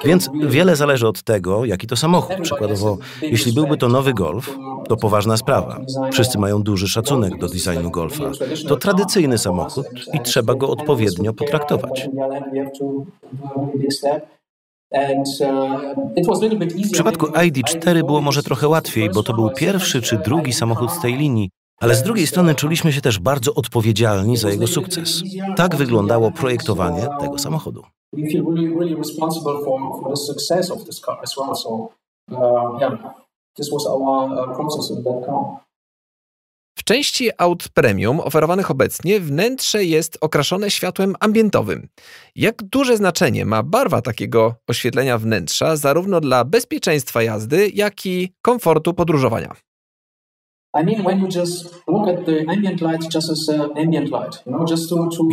Więc 0.04 0.30
wiele 0.44 0.76
zależy 0.76 1.08
od 1.08 1.22
tego, 1.22 1.64
jaki 1.64 1.86
to 1.86 1.96
samochód. 1.96 2.36
Przykładowo, 2.42 2.98
jeśli 3.22 3.52
byłby 3.52 3.76
to 3.76 3.88
nowy 3.88 4.14
Golf, 4.14 4.56
to 4.88 4.96
poważna 4.96 5.36
sprawa. 5.36 5.80
Wszyscy 6.12 6.38
mają 6.38 6.62
duży 6.62 6.88
szacunek 6.88 7.38
do 7.38 7.48
designu 7.48 7.90
Golfa. 7.90 8.30
To 8.68 8.76
tradycyjny 8.76 9.38
samochód 9.38 9.86
i 10.12 10.20
trzeba 10.20 10.54
go 10.54 10.68
odpowiednio 10.70 11.32
potraktować. 11.32 12.08
W 16.84 16.92
przypadku 16.92 17.26
ID4 17.26 18.02
było 18.06 18.20
może 18.20 18.42
trochę 18.42 18.68
łatwiej, 18.68 19.10
bo 19.10 19.22
to 19.22 19.32
był 19.32 19.50
pierwszy 19.50 20.02
czy 20.02 20.18
drugi 20.18 20.52
samochód 20.52 20.90
z 20.90 21.00
tej 21.00 21.16
linii, 21.16 21.50
ale 21.80 21.94
z 21.94 22.02
drugiej 22.02 22.26
strony 22.26 22.54
czuliśmy 22.54 22.92
się 22.92 23.00
też 23.00 23.18
bardzo 23.18 23.54
odpowiedzialni 23.54 24.36
za 24.36 24.50
jego 24.50 24.66
sukces. 24.66 25.22
Tak 25.56 25.76
wyglądało 25.76 26.30
projektowanie 26.32 27.08
tego 27.20 27.38
samochodu. 27.38 27.82
W 36.78 36.84
części 36.84 37.30
aut 37.38 37.68
premium 37.68 38.20
oferowanych 38.20 38.70
obecnie 38.70 39.20
wnętrze 39.20 39.84
jest 39.84 40.18
okraszone 40.20 40.70
światłem 40.70 41.14
ambientowym. 41.20 41.88
Jak 42.36 42.62
duże 42.62 42.96
znaczenie 42.96 43.44
ma 43.44 43.62
barwa 43.62 44.02
takiego 44.02 44.54
oświetlenia 44.68 45.18
wnętrza 45.18 45.76
zarówno 45.76 46.20
dla 46.20 46.44
bezpieczeństwa 46.44 47.22
jazdy, 47.22 47.70
jak 47.74 48.06
i 48.06 48.32
komfortu 48.42 48.94
podróżowania? 48.94 49.54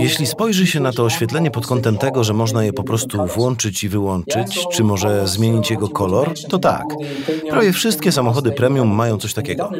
Jeśli 0.03 0.25
spojrzy 0.25 0.67
się 0.67 0.79
na 0.79 0.91
to 0.91 1.03
oświetlenie 1.03 1.51
pod 1.51 1.67
kątem 1.67 1.97
tego, 1.97 2.23
że 2.23 2.33
można 2.33 2.63
je 2.63 2.73
po 2.73 2.83
prostu 2.83 3.17
włączyć 3.35 3.83
i 3.83 3.89
wyłączyć, 3.89 4.65
czy 4.71 4.83
może 4.83 5.27
zmienić 5.27 5.71
jego 5.71 5.89
kolor, 5.89 6.33
to 6.49 6.59
tak. 6.59 6.83
Prawie 7.49 7.71
wszystkie 7.71 8.11
samochody 8.11 8.51
premium 8.51 8.87
mają 8.87 9.17
coś 9.17 9.33
takiego. 9.33 9.71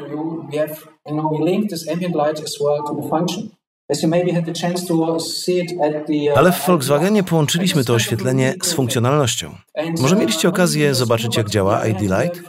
Ale 6.36 6.52
w 6.52 6.68
Volkswagenie 6.68 7.24
połączyliśmy 7.24 7.84
to 7.84 7.94
oświetlenie 7.94 8.54
z 8.64 8.74
funkcjonalnością. 8.74 9.56
Może 10.02 10.16
mieliście 10.16 10.50
okazję 10.50 10.96
zobaczyć, 10.96 11.38
jak 11.38 11.50
działa 11.50 11.88
ID 11.88 12.02
Light? 12.02 12.42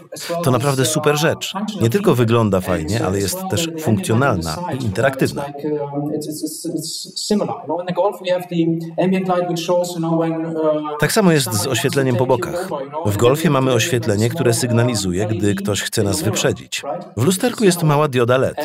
To 0.44 0.50
naprawdę 0.50 0.84
super 0.84 1.16
rzecz. 1.16 1.54
Nie 1.80 1.90
tylko 1.90 2.14
wygląda 2.14 2.60
fajnie, 2.60 3.04
ale 3.06 3.18
jest 3.18 3.38
też 3.50 3.68
funkcjonalna 3.80 4.58
i 4.80 4.84
interaktywna. 4.84 5.44
Tak 11.00 11.12
samo 11.12 11.32
jest 11.32 11.52
z 11.52 11.66
oświetleniem 11.66 12.16
po 12.16 12.26
bokach. 12.26 12.68
W 13.06 13.16
Golfie 13.16 13.50
mamy 13.50 13.72
oświetlenie, 13.72 14.28
które 14.28 14.54
sygnalizuje, 14.54 15.26
gdy 15.26 15.54
ktoś 15.54 15.82
chce 15.82 16.02
nas 16.02 16.22
wyprzedzić. 16.22 16.82
W 17.16 17.24
lusterku 17.24 17.64
jest 17.64 17.82
mała 17.82 18.08
dioda 18.08 18.36
LED. 18.36 18.56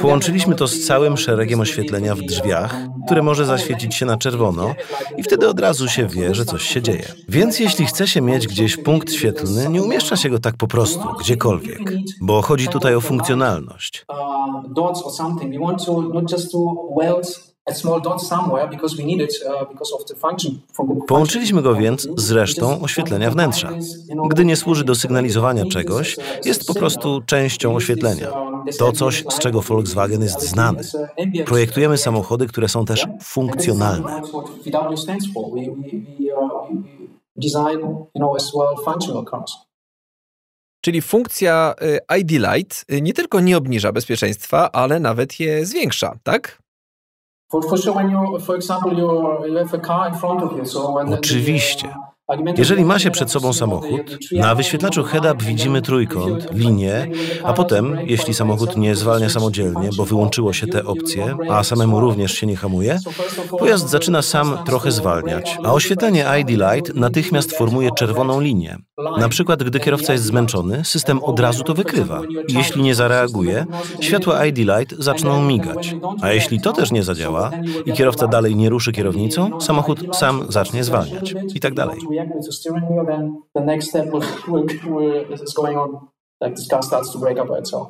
Połączyliśmy 0.00 0.54
to 0.54 0.68
z 0.68 0.86
całym 0.86 1.16
szeregiem 1.16 1.60
oświetlenia 1.60 1.87
w 2.14 2.22
drzwiach, 2.22 2.76
które 3.06 3.22
może 3.22 3.44
zaświecić 3.44 3.94
się 3.94 4.06
na 4.06 4.16
czerwono 4.16 4.74
i 5.16 5.22
wtedy 5.22 5.48
od 5.48 5.60
razu 5.60 5.88
się 5.88 6.06
wie, 6.06 6.34
że 6.34 6.44
coś 6.44 6.62
się 6.62 6.82
dzieje. 6.82 7.12
Więc 7.28 7.60
jeśli 7.60 7.86
chce 7.86 8.08
się 8.08 8.20
mieć 8.20 8.46
gdzieś 8.46 8.76
punkt 8.76 9.12
świetlny, 9.12 9.68
nie 9.68 9.82
umieszcza 9.82 10.16
się 10.16 10.30
go 10.30 10.38
tak 10.38 10.56
po 10.56 10.66
prostu, 10.66 11.08
gdziekolwiek, 11.20 11.92
bo 12.20 12.42
chodzi 12.42 12.68
tutaj 12.68 12.94
o 12.94 13.00
funkcjonalność. 13.00 14.06
Połączyliśmy 21.06 21.62
go 21.62 21.74
więc 21.74 22.08
z 22.16 22.30
resztą 22.30 22.82
oświetlenia 22.82 23.30
wnętrza. 23.30 23.72
Gdy 24.28 24.44
nie 24.44 24.56
służy 24.56 24.84
do 24.84 24.94
sygnalizowania 24.94 25.64
czegoś, 25.66 26.16
jest 26.44 26.66
po 26.66 26.74
prostu 26.74 27.22
częścią 27.26 27.74
oświetlenia. 27.74 28.32
To 28.78 28.92
coś, 28.92 29.24
z 29.30 29.38
czego 29.38 29.62
Volkswagen 29.62 30.22
jest 30.22 30.42
znany. 30.42 30.82
Projektujemy 31.46 31.98
samochody, 31.98 32.46
które 32.46 32.68
są 32.68 32.84
też 32.84 33.06
funkcjonalne. 33.22 34.22
Czyli 40.80 41.02
funkcja 41.02 41.74
y, 42.10 42.18
ID 42.18 42.30
Light 42.30 42.84
y, 42.92 43.02
nie 43.02 43.12
tylko 43.12 43.40
nie 43.40 43.56
obniża 43.56 43.92
bezpieczeństwa, 43.92 44.72
ale 44.72 45.00
nawet 45.00 45.40
je 45.40 45.66
zwiększa, 45.66 46.18
tak? 46.22 46.62
Oczywiście. 51.14 51.94
Jeżeli 52.56 52.84
ma 52.84 52.98
się 52.98 53.10
przed 53.10 53.30
sobą 53.30 53.52
samochód, 53.52 54.18
na 54.32 54.54
wyświetlaczu 54.54 55.04
head-up 55.04 55.44
widzimy 55.44 55.82
trójkąt, 55.82 56.46
linię, 56.54 57.06
a 57.44 57.52
potem, 57.52 57.98
jeśli 58.06 58.34
samochód 58.34 58.76
nie 58.76 58.96
zwalnia 58.96 59.28
samodzielnie, 59.28 59.90
bo 59.96 60.04
wyłączyło 60.04 60.52
się 60.52 60.66
te 60.66 60.84
opcje, 60.84 61.36
a 61.50 61.64
samemu 61.64 62.00
również 62.00 62.32
się 62.32 62.46
nie 62.46 62.56
hamuje, 62.56 62.98
pojazd 63.58 63.88
zaczyna 63.88 64.22
sam 64.22 64.58
trochę 64.66 64.92
zwalniać, 64.92 65.56
a 65.64 65.72
oświetlenie 65.72 66.24
ID 66.40 66.50
Light 66.50 66.94
natychmiast 66.94 67.52
formuje 67.52 67.90
czerwoną 67.90 68.40
linię. 68.40 68.76
Na 69.18 69.28
przykład, 69.28 69.62
gdy 69.62 69.80
kierowca 69.80 70.12
jest 70.12 70.24
zmęczony, 70.24 70.84
system 70.84 71.22
od 71.22 71.40
razu 71.40 71.64
to 71.64 71.74
wykrywa. 71.74 72.20
Jeśli 72.48 72.82
nie 72.82 72.94
zareaguje, 72.94 73.66
światła 74.00 74.46
ID 74.46 74.58
Light 74.58 74.96
zaczną 74.98 75.42
migać. 75.42 75.94
A 76.22 76.32
jeśli 76.32 76.60
to 76.60 76.72
też 76.72 76.92
nie 76.92 77.02
zadziała 77.02 77.50
i 77.86 77.92
kierowca 77.92 78.26
dalej 78.26 78.56
nie 78.56 78.70
ruszy 78.70 78.92
kierownicą, 78.92 79.60
samochód 79.60 80.16
sam 80.16 80.44
zacznie 80.48 80.84
zwalniać 80.84 81.34
i 81.54 81.60
tak 81.60 81.74
dalej 81.74 81.98
react 82.18 82.34
with 82.34 82.46
the 82.46 82.52
steering 82.52 82.86
wheel, 82.88 83.04
then 83.06 83.42
the 83.54 83.60
next 83.60 83.88
step 83.88 84.06
will, 84.06 84.24
will, 84.48 84.66
will, 84.84 85.32
is 85.32 85.54
going 85.54 85.76
on. 85.76 86.08
Like 86.40 86.54
the 86.54 86.66
car 86.70 86.82
starts 86.82 87.12
to 87.12 87.18
break 87.18 87.38
up 87.38 87.48
by 87.48 87.58
itself. 87.58 87.88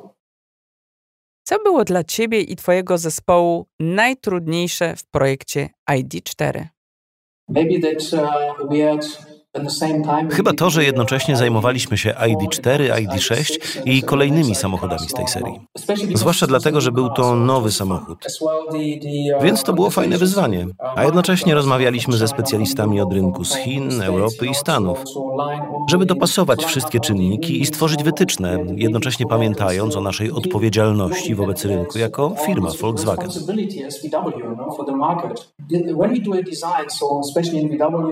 Co 1.43 1.59
było 1.59 1.83
dla 1.83 2.03
Ciebie 2.03 2.41
i 2.41 2.55
Twojego 2.55 2.97
zespołu 2.97 3.65
najtrudniejsze 3.79 4.95
w 4.95 5.03
projekcie 5.03 5.69
ID4? 5.89 6.65
Maybe 7.49 7.79
that 7.79 8.13
uh, 8.13 8.69
we 8.69 8.79
had 8.79 9.05
Chyba 10.31 10.53
to, 10.53 10.69
że 10.69 10.83
jednocześnie 10.83 11.37
zajmowaliśmy 11.37 11.97
się 11.97 12.09
ID4, 12.09 13.05
ID6 13.05 13.57
i 13.85 14.03
kolejnymi 14.03 14.55
samochodami 14.55 15.09
z 15.09 15.13
tej 15.13 15.27
serii. 15.27 15.59
Zwłaszcza 16.13 16.47
dlatego, 16.47 16.81
że 16.81 16.91
był 16.91 17.09
to 17.09 17.35
nowy 17.35 17.71
samochód. 17.71 18.25
Więc 19.41 19.63
to 19.63 19.73
było 19.73 19.89
fajne 19.89 20.17
wyzwanie. 20.17 20.67
A 20.95 21.03
jednocześnie 21.03 21.55
rozmawialiśmy 21.55 22.17
ze 22.17 22.27
specjalistami 22.27 23.01
od 23.01 23.13
rynku 23.13 23.45
z 23.45 23.55
Chin, 23.55 24.01
Europy 24.01 24.47
i 24.47 24.55
Stanów, 24.55 25.03
żeby 25.89 26.05
dopasować 26.05 26.65
wszystkie 26.65 26.99
czynniki 26.99 27.61
i 27.61 27.65
stworzyć 27.65 28.03
wytyczne, 28.03 28.57
jednocześnie 28.75 29.25
pamiętając 29.25 29.95
o 29.95 30.01
naszej 30.01 30.31
odpowiedzialności 30.31 31.35
wobec 31.35 31.65
rynku 31.65 31.97
jako 31.97 32.35
firma 32.45 32.69
Volkswagen. 32.81 33.29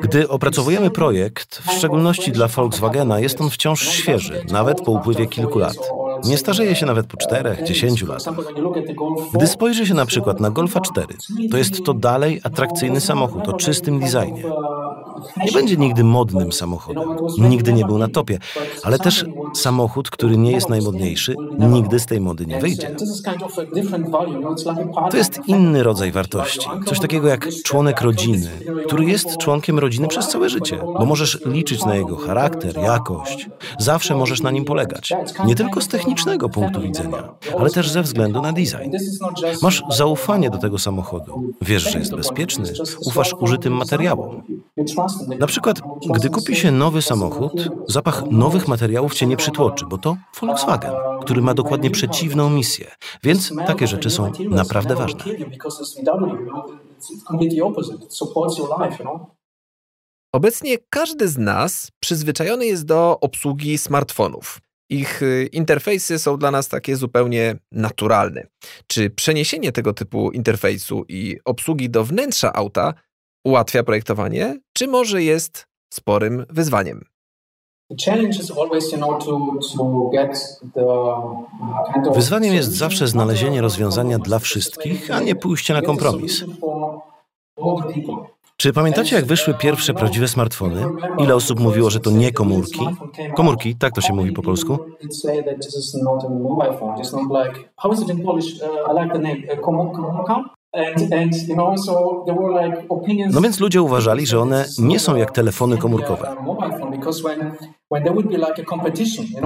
Gdy 0.02 0.30
opracowujemy 0.30 0.90
projekt, 0.92 1.27
projekt, 1.28 1.62
w 1.68 1.72
szczególności 1.72 2.32
dla 2.32 2.48
Volkswagena, 2.48 3.20
jest 3.20 3.42
on 3.42 3.50
wciąż 3.50 3.90
świeży, 3.90 4.46
nawet 4.52 4.82
po 4.82 4.92
upływie 4.92 5.28
kilku 5.28 5.60
lat. 5.60 5.78
Nie 6.24 6.38
starzeje 6.38 6.76
się 6.76 6.86
nawet 6.86 7.08
po 7.08 7.18
czterech, 7.18 7.64
dziesięciu 7.64 8.08
latach. 8.08 8.36
Gdy 9.34 9.48
spojrzy 9.48 9.88
się 9.88 9.94
na 9.94 10.06
przykład 10.06 10.40
na 10.40 10.50
Golfa 10.50 10.80
4, 10.80 11.08
to 11.52 11.58
jest 11.58 11.86
to 11.86 11.94
dalej 11.94 12.42
atrakcyjny 12.44 13.02
samochód 13.02 13.48
o 13.48 13.54
czystym 13.54 14.00
designie. 14.00 14.44
Nie 15.46 15.52
będzie 15.52 15.78
nigdy 15.78 16.04
modnym 16.04 16.52
samochodem, 16.52 17.10
nigdy 17.38 17.74
nie 17.74 17.86
był 17.86 17.98
na 17.98 18.08
topie, 18.08 18.40
ale 18.84 19.00
też 19.00 19.26
samochód, 19.56 20.10
który 20.10 20.38
nie 20.38 20.52
jest 20.52 20.70
najmodniejszy, 20.70 21.36
nigdy 21.60 22.00
z 22.00 22.06
tej 22.06 22.22
mody 22.22 22.46
nie 22.46 22.60
wyjdzie. 22.60 22.96
To 25.12 25.18
jest 25.18 25.40
inny 25.48 25.84
rodzaj 25.84 26.12
wartości, 26.12 26.70
coś 26.86 27.00
takiego 27.00 27.28
jak 27.28 27.48
członek 27.64 28.02
rodziny, 28.02 28.50
który 28.88 29.06
jest 29.06 29.38
członkiem 29.38 29.80
rodziny 29.80 30.08
przez 30.08 30.28
całe 30.28 30.50
życie, 30.50 30.78
bo 31.00 31.06
możesz 31.06 31.40
liczyć 31.46 31.86
na 31.86 31.96
jego 31.96 32.18
charakter, 32.18 32.78
jakość, 32.78 33.50
zawsze 33.80 34.16
możesz 34.16 34.42
na 34.42 34.52
nim 34.52 34.66
polegać. 34.66 35.14
Nie 35.46 35.56
tylko 35.56 35.82
z 35.82 35.88
technicznego 35.88 36.50
punktu 36.50 36.82
widzenia, 36.82 37.30
ale 37.60 37.70
też 37.70 37.90
ze 37.90 38.02
względu 38.02 38.42
na 38.42 38.54
design. 38.54 38.98
Masz 39.62 39.84
zaufanie 39.90 40.50
do 40.50 40.58
tego 40.58 40.80
samochodu, 40.80 41.54
wiesz, 41.62 41.92
że 41.92 42.00
jest 42.00 42.16
bezpieczny, 42.16 42.74
ufasz 43.06 43.34
użytym 43.40 43.74
materiałom. 43.74 44.44
Na 45.40 45.48
przykład, 45.48 45.82
gdy 46.16 46.30
kupi 46.30 46.56
się 46.56 46.72
nowy 46.72 47.02
samochód, 47.02 47.70
zapach 47.88 48.24
nowych 48.32 48.68
materiałów 48.68 49.14
cię 49.14 49.26
nie 49.26 49.38
przytłoczy, 49.38 49.86
bo 49.86 49.98
to 49.98 50.18
Volkswagen, 50.42 50.94
który 51.22 51.42
ma 51.42 51.54
dokładnie 51.54 51.92
przeciwną 51.92 52.50
misję. 52.50 52.92
Więc 53.24 53.54
takie 53.68 53.88
rzeczy 53.88 54.10
są 54.10 54.32
naprawdę 54.50 54.96
ważne. 54.96 55.24
Obecnie 60.34 60.78
każdy 60.90 61.28
z 61.28 61.38
nas 61.38 61.92
przyzwyczajony 62.00 62.66
jest 62.66 62.86
do 62.86 63.20
obsługi 63.20 63.78
smartfonów. 63.78 64.60
Ich 64.90 65.24
y, 65.24 65.50
interfejsy 65.52 66.20
są 66.20 66.38
dla 66.38 66.52
nas 66.52 66.68
takie 66.68 66.96
zupełnie 66.96 67.60
naturalne. 67.72 68.48
Czy 68.88 69.10
przeniesienie 69.10 69.72
tego 69.72 69.94
typu 69.94 70.32
interfejsu 70.32 71.06
i 71.10 71.38
obsługi 71.46 71.90
do 71.90 72.04
wnętrza 72.04 72.54
auta 72.54 72.94
ułatwia 73.46 73.84
projektowanie, 73.84 74.56
czy 74.74 74.88
może 74.88 75.24
jest 75.24 75.68
sporym 75.94 76.46
wyzwaniem? 76.50 77.06
Wyzwaniem 82.14 82.54
jest 82.54 82.72
zawsze 82.72 83.08
znalezienie 83.08 83.62
rozwiązania 83.62 84.20
dla 84.20 84.40
wszystkich, 84.40 85.12
a 85.12 85.20
nie 85.20 85.36
pójście 85.36 85.74
na 85.74 85.82
kompromis. 85.82 86.46
Czy 88.58 88.74
pamiętacie, 88.74 89.16
jak 89.16 89.26
wyszły 89.26 89.54
pierwsze 89.54 89.94
prawdziwe 89.94 90.28
smartfony? 90.28 90.86
Ile 91.18 91.36
osób 91.36 91.60
mówiło, 91.60 91.90
że 91.90 92.00
to 92.00 92.12
nie 92.12 92.32
komórki? 92.32 92.80
Komórki, 93.36 93.76
tak 93.76 93.94
to 93.94 94.02
się 94.02 94.14
mówi 94.14 94.32
po 94.32 94.42
polsku. 94.42 94.78
No 103.34 103.42
więc 103.42 103.60
ludzie 103.60 103.82
uważali, 103.82 104.26
że 104.26 104.40
one 104.40 104.66
nie 104.80 105.00
są 105.00 105.16
jak 105.16 105.32
telefony 105.32 105.78
komórkowe. 105.78 106.36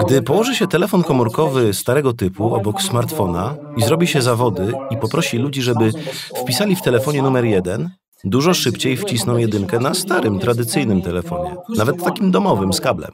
Gdy 0.05 0.21
położy 0.21 0.55
się 0.55 0.67
telefon 0.67 1.03
komórkowy 1.03 1.73
starego 1.73 2.13
typu 2.13 2.55
obok 2.55 2.81
smartfona 2.81 3.55
i 3.77 3.81
zrobi 3.83 4.07
się 4.07 4.21
zawody 4.21 4.73
i 4.89 4.97
poprosi 4.97 5.37
ludzi, 5.37 5.61
żeby 5.61 5.91
wpisali 6.35 6.75
w 6.75 6.81
telefonie 6.81 7.21
numer 7.21 7.45
jeden, 7.45 7.89
dużo 8.23 8.53
szybciej 8.53 8.97
wcisną 8.97 9.37
jedynkę 9.37 9.79
na 9.79 9.93
starym, 9.93 10.39
tradycyjnym 10.39 11.01
telefonie, 11.01 11.55
nawet 11.77 12.03
takim 12.03 12.31
domowym 12.31 12.73
z 12.73 12.81
kablem. 12.81 13.11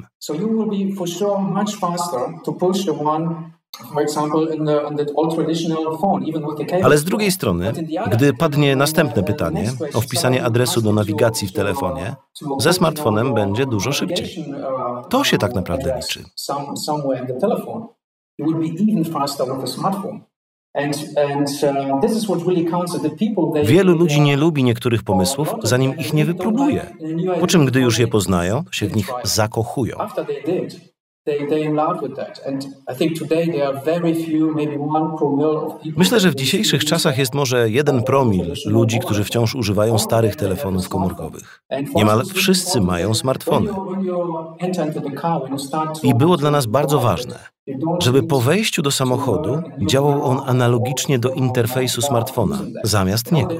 Ale 6.83 6.97
z 6.97 7.03
drugiej 7.03 7.31
strony, 7.31 7.73
gdy 8.11 8.33
padnie 8.33 8.75
następne 8.75 9.23
pytanie 9.23 9.71
o 9.93 10.01
wpisanie 10.01 10.43
adresu 10.43 10.81
do 10.81 10.93
nawigacji 10.93 11.47
w 11.47 11.53
telefonie, 11.53 12.15
ze 12.59 12.73
smartfonem 12.73 13.33
będzie 13.33 13.65
dużo 13.65 13.91
szybciej. 13.91 14.45
To 15.09 15.23
się 15.23 15.37
tak 15.37 15.55
naprawdę 15.55 15.95
liczy. 15.95 16.23
Wielu 23.63 23.97
ludzi 23.97 24.21
nie 24.21 24.37
lubi 24.37 24.63
niektórych 24.63 25.03
pomysłów, 25.03 25.55
zanim 25.63 25.97
ich 25.97 26.13
nie 26.13 26.25
wypróbuje. 26.25 26.95
Po 27.39 27.47
czym, 27.47 27.65
gdy 27.65 27.79
już 27.79 27.99
je 27.99 28.07
poznają, 28.07 28.63
się 28.71 28.87
w 28.87 28.95
nich 28.95 29.09
zakochują. 29.23 29.97
Myślę, 35.97 36.19
że 36.19 36.31
w 36.31 36.35
dzisiejszych 36.35 36.85
czasach 36.85 37.17
jest 37.17 37.33
może 37.33 37.69
jeden 37.69 38.03
promil 38.03 38.53
ludzi, 38.65 38.99
którzy 38.99 39.23
wciąż 39.23 39.55
używają 39.55 39.97
starych 39.97 40.35
telefonów 40.35 40.89
komórkowych. 40.89 41.63
Niemal 41.95 42.23
wszyscy 42.33 42.81
mają 42.81 43.13
smartfony. 43.13 43.69
I 46.03 46.15
było 46.15 46.37
dla 46.37 46.51
nas 46.51 46.65
bardzo 46.65 46.99
ważne, 46.99 47.39
żeby 47.99 48.23
po 48.23 48.39
wejściu 48.39 48.81
do 48.81 48.91
samochodu 48.91 49.61
działał 49.87 50.23
on 50.23 50.39
analogicznie 50.45 51.19
do 51.19 51.29
interfejsu 51.29 52.01
smartfona, 52.01 52.59
zamiast 52.83 53.31
niego. 53.31 53.55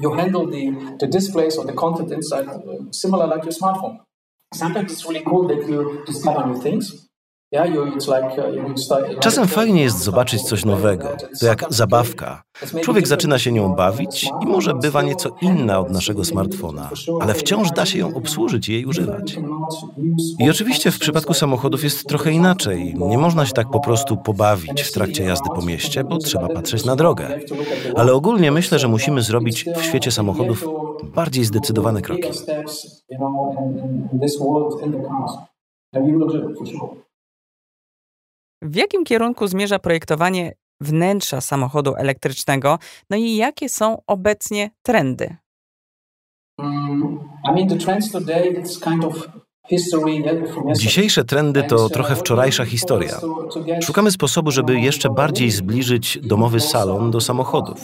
You 0.00 0.10
handle 0.10 0.46
the, 0.46 0.96
the 0.98 1.08
displays 1.08 1.58
or 1.58 1.66
the 1.66 1.72
content 1.72 2.12
inside 2.12 2.46
similar 2.92 3.28
like 3.28 3.44
your 3.44 3.54
smartphone. 3.54 4.07
Sometimes 4.52 4.92
it's 4.92 5.04
really 5.06 5.24
cool 5.24 5.48
that 5.48 5.68
you 5.68 6.02
discover 6.06 6.46
new 6.46 6.60
things. 6.60 7.07
Uh, 7.52 9.20
Czasem 9.20 9.46
fajnie 9.46 9.82
jest 9.82 9.98
zobaczyć 9.98 10.42
coś 10.42 10.64
nowego. 10.64 11.08
To 11.40 11.46
jak 11.46 11.64
zabawka. 11.68 12.42
Człowiek 12.82 13.06
zaczyna 13.06 13.38
się 13.38 13.52
nią 13.52 13.74
bawić 13.74 14.30
i 14.42 14.46
może 14.46 14.74
bywa 14.74 15.02
nieco 15.02 15.30
inna 15.42 15.78
od 15.78 15.90
naszego 15.90 16.24
smartfona, 16.24 16.90
ale 17.20 17.34
wciąż 17.34 17.70
da 17.70 17.86
się 17.86 17.98
ją 17.98 18.14
obsłużyć 18.14 18.68
i 18.68 18.72
jej 18.72 18.86
używać. 18.86 19.38
I 20.38 20.50
oczywiście 20.50 20.90
w 20.90 20.98
przypadku 20.98 21.34
samochodów 21.34 21.84
jest 21.84 22.08
trochę 22.08 22.32
inaczej. 22.32 22.94
Nie 22.98 23.18
można 23.18 23.46
się 23.46 23.52
tak 23.52 23.70
po 23.70 23.80
prostu 23.80 24.16
pobawić 24.16 24.82
w 24.82 24.92
trakcie 24.92 25.24
jazdy 25.24 25.48
po 25.54 25.62
mieście, 25.62 26.04
bo 26.04 26.18
trzeba 26.18 26.48
patrzeć 26.48 26.84
na 26.84 26.96
drogę. 26.96 27.40
Ale 27.96 28.12
ogólnie 28.12 28.52
myślę, 28.52 28.78
że 28.78 28.88
musimy 28.88 29.22
zrobić 29.22 29.64
w 29.76 29.82
świecie 29.82 30.10
samochodów 30.10 30.68
bardziej 31.14 31.44
zdecydowane 31.44 32.02
kroki. 32.02 32.28
W 38.62 38.76
jakim 38.76 39.04
kierunku 39.04 39.46
zmierza 39.46 39.78
projektowanie 39.78 40.52
wnętrza 40.80 41.40
samochodu 41.40 41.94
elektrycznego? 41.94 42.78
No 43.10 43.16
i 43.16 43.36
jakie 43.36 43.68
są 43.68 44.02
obecnie 44.06 44.70
trendy? 44.82 45.36
Mm, 46.58 47.18
I 47.44 47.52
mean, 47.52 47.68
the 47.68 47.76
trends 47.76 48.12
today, 48.12 48.62
it's 48.62 48.84
kind 48.84 49.04
of 49.04 49.28
Dzisiejsze 50.76 51.24
trendy 51.24 51.62
to 51.62 51.88
trochę 51.88 52.16
wczorajsza 52.16 52.64
historia. 52.64 53.20
Szukamy 53.82 54.10
sposobu, 54.10 54.50
żeby 54.50 54.80
jeszcze 54.80 55.10
bardziej 55.10 55.50
zbliżyć 55.50 56.18
domowy 56.22 56.60
salon 56.60 57.10
do 57.10 57.20
samochodów. 57.20 57.80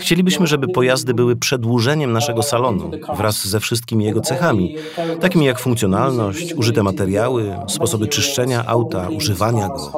Chcielibyśmy, 0.00 0.46
żeby 0.46 0.68
pojazdy 0.68 1.14
były 1.14 1.36
przedłużeniem 1.36 2.12
naszego 2.12 2.42
salonu 2.42 2.90
wraz 3.16 3.46
ze 3.46 3.60
wszystkimi 3.60 4.04
jego 4.04 4.20
cechami, 4.20 4.76
takimi 5.20 5.44
jak 5.44 5.58
funkcjonalność, 5.58 6.54
użyte 6.54 6.82
materiały, 6.82 7.56
sposoby 7.68 8.06
czyszczenia 8.06 8.64
auta, 8.66 9.08
używania 9.08 9.68
go. 9.68 9.92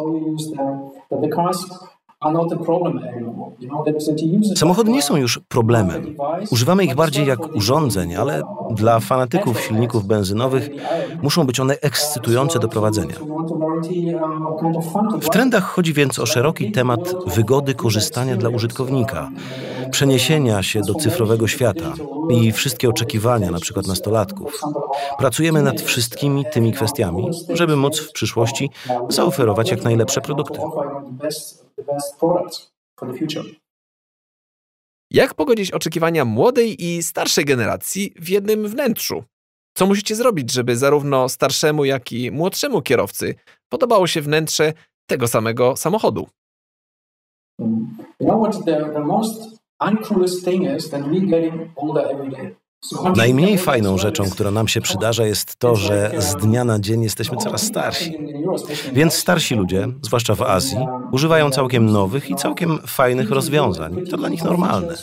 Samochody 4.56 4.90
nie 4.90 5.02
są 5.02 5.16
już 5.16 5.40
problemem. 5.48 6.16
Używamy 6.50 6.84
ich 6.84 6.94
bardziej 6.94 7.26
jak 7.26 7.56
urządzeń, 7.56 8.16
ale 8.16 8.42
dla 8.70 9.00
fanatyków 9.00 9.60
silników 9.60 10.06
benzynowych 10.06 10.68
muszą 11.22 11.46
być 11.46 11.60
one 11.60 11.74
ekscytujące 11.80 12.58
do 12.58 12.68
prowadzenia. 12.68 13.14
W 15.20 15.28
trendach 15.28 15.64
chodzi 15.64 15.92
więc 15.92 16.18
o 16.18 16.26
szeroki 16.26 16.72
temat 16.72 17.14
wygody 17.26 17.74
korzystania 17.74 18.36
dla 18.36 18.48
użytkownika, 18.48 19.30
przeniesienia 19.90 20.62
się 20.62 20.80
do 20.80 20.94
cyfrowego 20.94 21.48
świata 21.48 21.92
i 22.30 22.52
wszystkie 22.52 22.88
oczekiwania, 22.88 23.50
na 23.50 23.60
przykład 23.60 23.86
nastolatków. 23.86 24.60
Pracujemy 25.18 25.62
nad 25.62 25.80
wszystkimi 25.80 26.44
tymi 26.52 26.72
kwestiami, 26.72 27.28
żeby 27.54 27.76
móc 27.76 28.00
w 28.00 28.12
przyszłości 28.12 28.70
zaoferować 29.08 29.70
jak 29.70 29.84
najlepsze 29.84 30.20
produkty. 30.20 30.60
Jak 35.10 35.34
pogodzić 35.34 35.72
oczekiwania 35.72 36.24
młodej 36.24 36.84
i 36.84 37.02
starszej 37.02 37.44
generacji 37.44 38.14
w 38.16 38.28
jednym 38.28 38.68
wnętrzu? 38.68 39.24
Co 39.74 39.86
musicie 39.86 40.16
zrobić, 40.16 40.52
żeby 40.52 40.76
zarówno 40.76 41.28
starszemu, 41.28 41.84
jak 41.84 42.12
i 42.12 42.30
młodszemu 42.30 42.82
kierowcy 42.82 43.34
podobało 43.68 44.06
się 44.06 44.20
wnętrze 44.20 44.72
tego 45.06 45.28
samego 45.28 45.76
samochodu? 45.76 46.28
You 48.20 48.26
know 48.26 48.42
what 48.42 48.64
the, 48.64 48.92
the 48.92 49.00
most 49.00 49.60
uncoolest 49.80 50.44
thing 50.44 50.76
is 50.76 50.90
that 50.90 51.02
we 51.02 51.20
getting 51.20 51.70
older 51.76 52.06
every 52.06 52.30
day. 52.30 52.59
Najmniej 53.16 53.58
fajną 53.58 53.98
rzeczą, 53.98 54.24
która 54.30 54.50
nam 54.50 54.68
się 54.68 54.80
przydarza, 54.80 55.26
jest 55.26 55.56
to, 55.56 55.76
że 55.76 56.12
z 56.18 56.36
dnia 56.36 56.64
na 56.64 56.78
dzień 56.78 57.02
jesteśmy 57.02 57.36
coraz 57.36 57.62
starsi. 57.62 58.14
Więc 58.92 59.14
starsi 59.14 59.54
ludzie, 59.54 59.88
zwłaszcza 60.02 60.34
w 60.34 60.42
Azji, 60.42 60.86
używają 61.12 61.50
całkiem 61.50 61.86
nowych 61.86 62.30
i 62.30 62.34
całkiem 62.34 62.78
fajnych 62.86 63.30
rozwiązań. 63.30 64.06
To 64.10 64.16
dla 64.16 64.28
nich 64.28 64.44
normalne. 64.44 64.94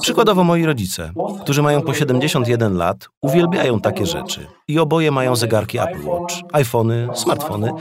Przykładowo 0.00 0.44
moi 0.44 0.64
rodzice, 0.64 1.12
którzy 1.40 1.62
mają 1.62 1.82
po 1.82 1.94
71 1.94 2.76
lat, 2.76 3.08
uwielbiają 3.22 3.80
takie 3.80 4.06
rzeczy 4.06 4.46
i 4.68 4.78
oboje 4.78 5.10
mają 5.10 5.36
zegarki 5.36 5.78
Apple 5.78 6.06
Watch, 6.06 6.34
iPhony, 6.52 7.08
smartfony 7.14 7.72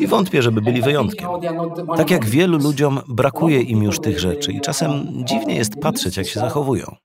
i 0.00 0.06
wątpię, 0.06 0.42
żeby 0.42 0.60
byli 0.60 0.82
wyjątkiem. 0.82 1.28
Tak 1.96 2.10
jak 2.10 2.24
wielu 2.24 2.58
ludziom 2.58 3.00
brakuje 3.08 3.60
im 3.60 3.82
już 3.82 4.00
tych 4.00 4.20
rzeczy 4.20 4.52
i 4.52 4.60
czasem 4.60 4.90
dziwnie 5.24 5.56
jest 5.56 5.80
patrzeć, 5.80 6.16
jak 6.16 6.26
się 6.26 6.40
zachowują. 6.40 6.96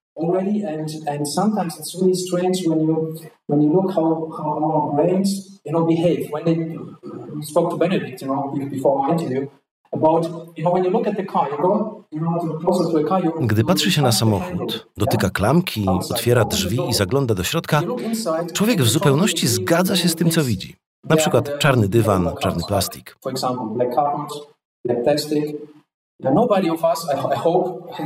Gdy 13.41 13.63
patrzy 13.63 13.91
się 13.91 14.01
na 14.01 14.11
samochód, 14.11 14.87
dotyka 14.97 15.29
klamki, 15.29 15.85
otwiera 16.11 16.45
drzwi 16.45 16.79
i 16.89 16.93
zagląda 16.93 17.35
do 17.35 17.43
środka, 17.43 17.81
człowiek 18.53 18.81
w 18.81 18.89
zupełności 18.89 19.47
zgadza 19.47 19.95
się 19.95 20.09
z 20.09 20.15
tym, 20.15 20.29
co 20.29 20.43
widzi. 20.43 20.75
Na 21.03 21.15
przykład 21.15 21.59
czarny 21.59 21.87
dywan, 21.87 22.31
czarny 22.39 22.63
plastik. 22.67 23.17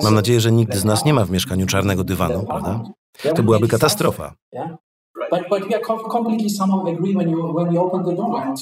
Mam 0.04 0.16
nadzieję, 0.16 0.40
że 0.40 0.52
nikt 0.52 0.76
z 0.76 0.86
nas 0.86 1.06
nie 1.06 1.14
ma 1.14 1.26
w 1.26 1.32
mieszkaniu 1.32 1.66
czarnego 1.66 2.04
dywanu, 2.04 2.46
prawda? 2.46 2.84
To 3.36 3.44
byłaby 3.44 3.68
katastrofa. 3.68 4.34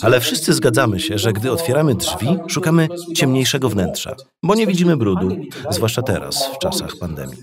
Ale 0.01 0.19
wszyscy 0.19 0.53
zgadzamy 0.53 0.99
się, 0.99 1.17
że 1.17 1.33
gdy 1.33 1.51
otwieramy 1.51 1.95
drzwi, 1.95 2.27
szukamy 2.47 2.87
ciemniejszego 3.15 3.69
wnętrza, 3.69 4.15
bo 4.43 4.55
nie 4.55 4.67
widzimy 4.67 4.97
brudu, 4.97 5.29
zwłaszcza 5.69 6.01
teraz, 6.01 6.47
w 6.47 6.57
czasach 6.57 6.91
pandemii. 6.99 7.37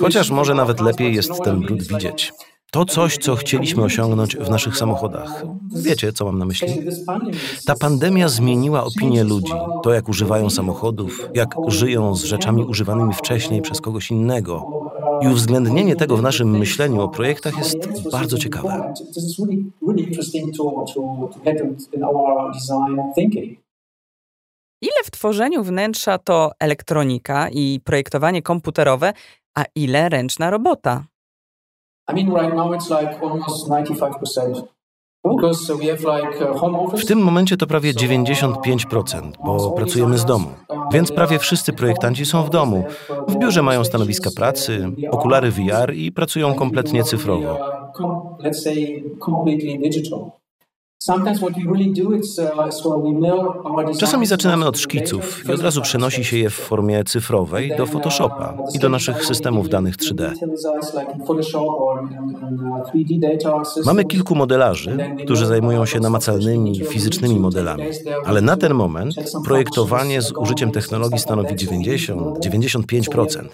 Chociaż 0.00 0.30
może 0.30 0.54
nawet 0.54 0.80
lepiej 0.80 1.14
jest 1.14 1.42
ten 1.44 1.60
brud 1.60 1.82
widzieć. 1.82 2.32
To 2.70 2.84
coś, 2.84 3.18
co 3.18 3.36
chcieliśmy 3.36 3.82
osiągnąć 3.82 4.36
w 4.36 4.50
naszych 4.50 4.76
samochodach. 4.76 5.44
Wiecie, 5.76 6.12
co 6.12 6.24
mam 6.24 6.38
na 6.38 6.44
myśli? 6.44 6.68
Ta 7.66 7.74
pandemia 7.74 8.28
zmieniła 8.28 8.84
opinię 8.84 9.24
ludzi, 9.24 9.52
to 9.82 9.92
jak 9.92 10.08
używają 10.08 10.50
samochodów, 10.50 11.28
jak 11.34 11.54
żyją 11.66 12.14
z 12.14 12.24
rzeczami 12.24 12.64
używanymi 12.64 13.14
wcześniej 13.14 13.62
przez 13.62 13.80
kogoś 13.80 14.10
innego. 14.10 14.66
I 15.22 15.28
uwzględnienie 15.28 15.96
tego 15.96 16.16
w 16.16 16.22
naszym 16.22 16.58
myśleniu 16.58 17.00
o 17.00 17.08
projektach 17.08 17.58
jest 17.58 18.10
bardzo 18.12 18.38
ciekawe. 18.38 18.94
Ile 24.82 25.04
w 25.04 25.10
tworzeniu 25.10 25.62
wnętrza 25.62 26.18
to 26.18 26.50
elektronika 26.60 27.48
i 27.48 27.80
projektowanie 27.84 28.42
komputerowe, 28.42 29.12
a 29.54 29.64
ile 29.74 30.08
ręczna 30.08 30.50
robota? 30.50 31.04
W 36.96 37.06
tym 37.06 37.18
momencie 37.18 37.56
to 37.56 37.66
prawie 37.66 37.94
95%, 37.94 39.32
bo 39.44 39.70
pracujemy 39.70 40.18
z 40.18 40.24
domu. 40.24 40.50
Więc 40.92 41.12
prawie 41.12 41.38
wszyscy 41.38 41.72
projektanci 41.72 42.26
są 42.26 42.42
w 42.42 42.50
domu. 42.50 42.84
W 43.28 43.36
biurze 43.36 43.62
mają 43.62 43.84
stanowiska 43.84 44.30
pracy, 44.36 44.90
okulary 45.10 45.50
VR 45.50 45.94
i 45.94 46.12
pracują 46.12 46.54
kompletnie 46.54 47.04
cyfrowo. 47.04 47.58
Czasami 53.98 54.26
zaczynamy 54.26 54.66
od 54.66 54.78
szkiców 54.78 55.48
i 55.48 55.52
od 55.52 55.62
razu 55.62 55.82
przenosi 55.82 56.24
się 56.24 56.36
je 56.38 56.50
w 56.50 56.54
formie 56.54 57.04
cyfrowej 57.04 57.76
do 57.76 57.86
Photoshopa 57.86 58.56
i 58.74 58.78
do 58.78 58.88
naszych 58.88 59.24
systemów 59.24 59.68
danych 59.68 59.96
3D. 59.96 60.32
Mamy 63.86 64.04
kilku 64.04 64.34
modelarzy, 64.34 64.98
którzy 65.24 65.46
zajmują 65.46 65.86
się 65.86 66.00
namacalnymi, 66.00 66.80
fizycznymi 66.84 67.40
modelami, 67.40 67.84
ale 68.24 68.40
na 68.40 68.56
ten 68.56 68.74
moment 68.74 69.14
projektowanie 69.44 70.22
z 70.22 70.32
użyciem 70.32 70.70
technologii 70.70 71.18
stanowi 71.18 71.54
90-95%. 71.54 73.48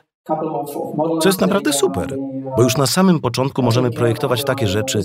Co 1.22 1.28
jest 1.28 1.40
naprawdę 1.40 1.72
super, 1.72 2.16
bo 2.56 2.62
już 2.62 2.76
na 2.76 2.86
samym 2.86 3.20
początku 3.20 3.62
możemy 3.62 3.90
projektować 3.90 4.44
takie 4.44 4.68
rzeczy, 4.68 5.02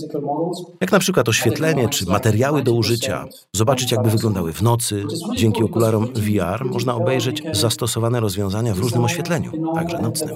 jak 0.81 0.91
na 0.91 0.99
przykład 0.99 1.29
oświetlenie 1.29 1.89
czy 1.89 2.05
materiały 2.05 2.63
do 2.63 2.73
użycia, 2.73 3.25
zobaczyć 3.53 3.91
jakby 3.91 4.09
wyglądały 4.09 4.53
w 4.53 4.61
nocy. 4.61 5.03
Dzięki 5.35 5.63
okularom 5.63 6.07
VR 6.13 6.65
można 6.65 6.95
obejrzeć 6.95 7.43
zastosowane 7.51 8.19
rozwiązania 8.19 8.73
w 8.73 8.79
różnym 8.79 9.03
oświetleniu, 9.05 9.73
także 9.75 9.99
nocnym 9.99 10.29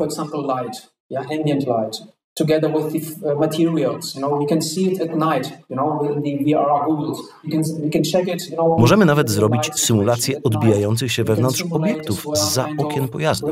together 2.34 2.70
with 2.72 2.92
the 2.94 3.32
uh, 3.32 3.40
materials. 3.40 4.16
You 4.16 4.22
know, 4.22 4.40
we 4.40 4.46
can 4.46 4.62
see 4.62 4.92
it 4.92 5.02
at 5.02 5.16
night, 5.16 5.46
you 5.70 5.76
know, 5.76 6.00
with 6.02 6.24
the 6.24 6.38
VR 6.46 6.86
goggles. 6.86 7.20
We 7.44 7.52
can, 7.52 7.62
we 7.82 7.90
can 7.90 8.04
check 8.04 8.28
it, 8.28 8.50
you 8.50 8.56
know, 8.56 8.80
Możemy 8.80 9.06
nawet 9.06 9.30
zrobić 9.30 9.72
symulację 9.76 10.44
odbijających 10.44 11.12
się 11.12 11.24
wewnątrz 11.24 11.66
obiektów 11.72 12.26
z 12.34 12.58
okien 12.78 13.08
pojazdu. 13.08 13.48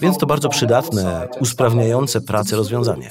Więc 0.00 0.18
to 0.18 0.26
bardzo 0.26 0.48
przydatne, 0.48 1.28
usprawniające 1.40 2.20
pracę 2.20 2.56
rozwiązanie. 2.56 3.10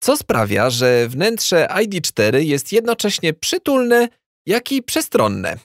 Co 0.00 0.16
sprawia, 0.16 0.70
że 0.70 1.08
wnętrze 1.08 1.66
ID4 1.70 2.36
jest 2.36 2.72
jednocześnie 2.72 3.32
przytulne, 3.32 4.08
jak 4.46 4.72
i 4.72 4.82
przestronne. 4.82 5.56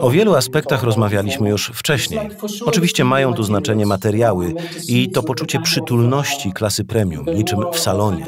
O 0.00 0.10
wielu 0.10 0.34
aspektach 0.34 0.82
rozmawialiśmy 0.82 1.50
już 1.50 1.70
wcześniej. 1.74 2.20
Oczywiście 2.66 3.04
mają 3.04 3.34
tu 3.34 3.42
znaczenie 3.42 3.86
materiały 3.86 4.54
i 4.88 5.10
to 5.10 5.22
poczucie 5.22 5.60
przytulności 5.60 6.52
klasy 6.52 6.84
premium, 6.84 7.26
niczym 7.34 7.58
w 7.72 7.78
salonie. 7.78 8.26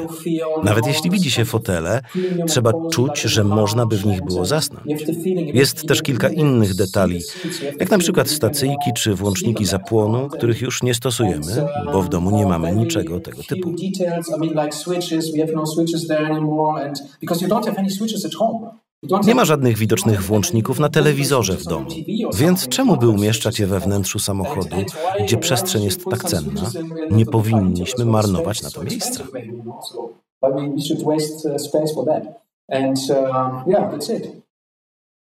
Nawet 0.63 0.87
jeśli 0.87 1.09
widzi 1.09 1.31
się 1.31 1.45
fotele, 1.45 2.01
trzeba 2.47 2.71
czuć, 2.91 3.21
że 3.21 3.43
można 3.43 3.85
by 3.85 3.97
w 3.97 4.05
nich 4.05 4.23
było 4.23 4.45
zasnąć. 4.45 4.85
Jest 5.53 5.87
też 5.87 6.01
kilka 6.01 6.29
innych 6.29 6.75
detali, 6.75 7.21
jak 7.79 7.91
na 7.91 7.97
przykład 7.97 8.29
stacyjki 8.29 8.93
czy 8.95 9.13
włączniki 9.13 9.65
zapłonu, 9.65 10.29
których 10.29 10.61
już 10.61 10.83
nie 10.83 10.93
stosujemy, 10.93 11.67
bo 11.93 12.01
w 12.01 12.09
domu 12.09 12.37
nie 12.37 12.45
mamy 12.45 12.71
niczego 12.75 13.19
tego 13.19 13.43
typu. 13.43 13.75
Nie 19.25 19.35
ma 19.35 19.45
żadnych 19.45 19.77
widocznych 19.77 20.23
włączników 20.23 20.79
na 20.79 20.89
telewizorze 20.89 21.57
w 21.57 21.63
domu, 21.63 21.89
więc 22.35 22.67
czemu 22.67 22.97
by 22.97 23.09
umieszczać 23.09 23.59
je 23.59 23.67
we 23.67 23.79
wnętrzu 23.79 24.19
samochodu, 24.19 24.75
gdzie 25.23 25.37
przestrzeń 25.37 25.83
jest 25.83 26.05
tak 26.09 26.23
cenna? 26.23 26.61
Nie 27.11 27.25
powinniśmy 27.25 28.05
marnować 28.05 28.61
na 28.61 28.69
to 28.69 28.83
miejsca. 28.83 29.23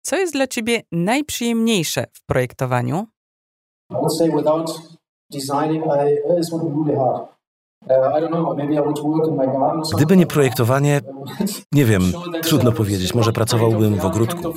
Co 0.02 0.15
jest 0.15 0.34
dla 0.34 0.47
Ciebie 0.47 0.82
najprzyjemniejsze 0.91 2.06
w 2.13 2.25
projektowaniu? 2.25 3.08
Gdyby 9.96 10.18
nie 10.18 10.26
projektowanie, 10.26 11.02
nie 11.72 11.86
wiem, 11.86 12.02
trudno 12.42 12.72
powiedzieć, 12.72 13.13
może 13.15 13.32
pracowałbym 13.32 13.96
w 13.96 14.06
ogródku. 14.06 14.54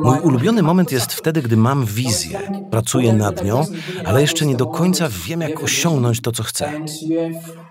Mój 0.00 0.18
ulubiony 0.24 0.62
moment 0.62 0.92
jest 0.92 1.12
wtedy, 1.12 1.42
gdy 1.42 1.56
mam 1.56 1.84
wizję, 1.84 2.38
pracuję 2.70 3.12
nad 3.12 3.44
nią, 3.44 3.64
ale 4.04 4.20
jeszcze 4.20 4.46
nie 4.46 4.56
do 4.56 4.66
końca 4.66 5.08
wiem, 5.28 5.40
jak 5.40 5.62
osiągnąć 5.62 6.20
to, 6.20 6.32
co 6.32 6.42
chcę. 6.42 6.72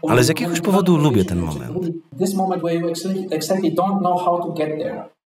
Ale 0.07 0.23
z 0.23 0.27
jakiegoś 0.27 0.61
powodu 0.61 0.97
lubię 0.97 1.25
ten 1.25 1.39
moment. 1.39 1.77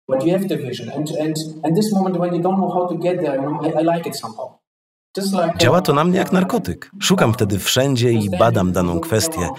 But 0.10 0.23
you 0.23 0.31
have 0.31 0.47
the 0.47 0.57
vision, 0.57 0.89
and, 0.89 1.12
and, 1.19 1.36
and 1.63 1.75
this 1.75 1.91
moment 1.91 2.17
when 2.17 2.33
you 2.33 2.41
don't 2.41 2.57
know 2.57 2.71
how 2.73 2.88
to 2.88 2.95
get 2.95 3.19
there, 3.19 3.39
I, 3.62 3.81
I 3.81 3.83
like 3.83 4.10
it 4.10 4.15
somehow. 4.15 4.56
Działa 5.60 5.82
to 5.82 5.93
na 5.93 6.03
mnie 6.03 6.17
jak 6.17 6.32
narkotyk. 6.32 6.91
Szukam 6.99 7.34
wtedy 7.34 7.60
wszędzie 7.60 8.12
i 8.12 8.30
badam 8.30 8.71
daną 8.71 8.99
kwestię. 8.99 9.49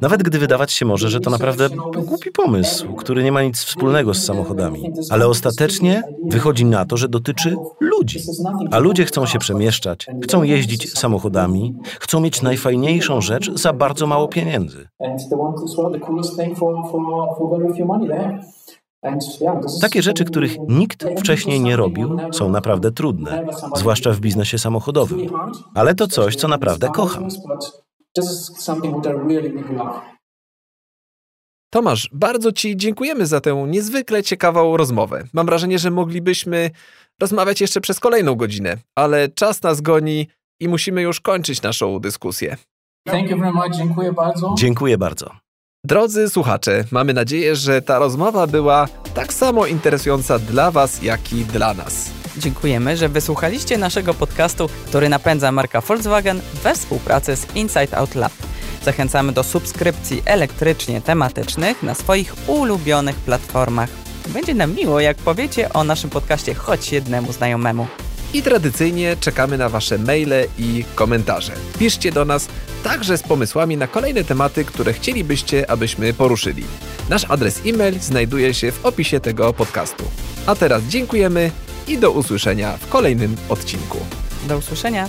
Nawet 0.00 0.22
gdy 0.22 0.38
wydawać 0.38 0.72
się 0.72 0.86
może, 0.86 1.08
że 1.10 1.20
to 1.20 1.30
naprawdę 1.30 1.68
głupi 2.06 2.30
pomysł, 2.30 2.94
który 2.94 3.24
nie 3.24 3.32
ma 3.32 3.42
nic 3.42 3.58
wspólnego 3.58 4.14
z 4.14 4.24
samochodami. 4.24 4.92
Ale 5.10 5.26
ostatecznie 5.26 6.02
wychodzi 6.24 6.64
na 6.64 6.84
to, 6.84 6.96
że 6.96 7.08
dotyczy 7.08 7.56
ludzi. 7.80 8.20
A 8.70 8.78
ludzie 8.78 9.04
chcą 9.04 9.26
się 9.26 9.38
przemieszczać, 9.38 10.06
chcą 10.22 10.42
jeździć 10.42 10.98
samochodami, 10.98 11.74
chcą 12.00 12.20
mieć 12.20 12.42
najfajniejszą 12.42 13.20
rzecz 13.20 13.50
za 13.52 13.72
bardzo 13.72 14.06
mało 14.06 14.28
pieniędzy. 14.28 14.88
Takie 19.80 20.02
rzeczy, 20.02 20.24
których 20.24 20.56
nikt 20.68 21.04
wcześniej 21.18 21.60
nie 21.60 21.76
robił, 21.76 22.16
są 22.32 22.48
naprawdę 22.48 22.92
trudne, 22.92 23.46
zwłaszcza 23.76 24.12
w 24.12 24.20
biznesie 24.20 24.58
samochodowym. 24.58 25.30
Ale 25.74 25.94
to 25.94 26.08
coś, 26.08 26.36
co 26.36 26.48
naprawdę 26.48 26.88
kocham. 26.88 27.28
Tomasz, 31.70 32.10
bardzo 32.12 32.52
Ci 32.52 32.76
dziękujemy 32.76 33.26
za 33.26 33.40
tę 33.40 33.64
niezwykle 33.68 34.22
ciekawą 34.22 34.76
rozmowę. 34.76 35.24
Mam 35.32 35.46
wrażenie, 35.46 35.78
że 35.78 35.90
moglibyśmy 35.90 36.70
rozmawiać 37.20 37.60
jeszcze 37.60 37.80
przez 37.80 38.00
kolejną 38.00 38.34
godzinę, 38.34 38.76
ale 38.94 39.28
czas 39.28 39.62
nas 39.62 39.80
goni 39.80 40.28
i 40.60 40.68
musimy 40.68 41.02
już 41.02 41.20
kończyć 41.20 41.62
naszą 41.62 41.98
dyskusję. 41.98 42.56
Thank 43.06 43.30
you 43.30 43.38
very 43.38 43.52
much. 43.52 43.76
Dziękuję 43.76 44.12
bardzo. 44.12 44.54
Dziękuję 44.58 44.98
bardzo. 44.98 45.45
Drodzy 45.86 46.28
słuchacze, 46.28 46.84
mamy 46.90 47.14
nadzieję, 47.14 47.56
że 47.56 47.82
ta 47.82 47.98
rozmowa 47.98 48.46
była 48.46 48.88
tak 49.14 49.32
samo 49.32 49.66
interesująca 49.66 50.38
dla 50.38 50.70
Was, 50.70 51.02
jak 51.02 51.32
i 51.32 51.44
dla 51.44 51.74
nas. 51.74 52.10
Dziękujemy, 52.38 52.96
że 52.96 53.08
wysłuchaliście 53.08 53.78
naszego 53.78 54.14
podcastu, 54.14 54.68
który 54.86 55.08
napędza 55.08 55.52
marka 55.52 55.80
Volkswagen 55.80 56.40
we 56.62 56.74
współpracy 56.74 57.36
z 57.36 57.56
Inside 57.56 57.96
Out 57.96 58.14
Lab. 58.14 58.32
Zachęcamy 58.84 59.32
do 59.32 59.42
subskrypcji 59.42 60.22
elektrycznie 60.24 61.00
tematycznych 61.00 61.82
na 61.82 61.94
swoich 61.94 62.34
ulubionych 62.46 63.16
platformach. 63.16 63.90
Będzie 64.28 64.54
nam 64.54 64.74
miło, 64.74 65.00
jak 65.00 65.16
powiecie 65.16 65.72
o 65.72 65.84
naszym 65.84 66.10
podcaście 66.10 66.54
choć 66.54 66.92
jednemu 66.92 67.32
znajomemu. 67.32 67.86
I 68.34 68.42
tradycyjnie 68.42 69.16
czekamy 69.20 69.58
na 69.58 69.68
Wasze 69.68 69.98
maile 69.98 70.44
i 70.58 70.84
komentarze. 70.94 71.52
Piszcie 71.78 72.12
do 72.12 72.24
nas 72.24 72.48
także 72.86 73.18
z 73.18 73.22
pomysłami 73.22 73.76
na 73.76 73.86
kolejne 73.86 74.24
tematy, 74.24 74.64
które 74.64 74.92
chcielibyście, 74.92 75.70
abyśmy 75.70 76.14
poruszyli. 76.14 76.64
Nasz 77.08 77.24
adres 77.30 77.60
e-mail 77.66 78.00
znajduje 78.00 78.54
się 78.54 78.72
w 78.72 78.86
opisie 78.86 79.20
tego 79.20 79.52
podcastu. 79.52 80.04
A 80.46 80.54
teraz 80.54 80.82
dziękujemy 80.82 81.50
i 81.88 81.98
do 81.98 82.10
usłyszenia 82.10 82.76
w 82.76 82.88
kolejnym 82.88 83.36
odcinku. 83.48 83.98
Do 84.48 84.58
usłyszenia. 84.58 85.08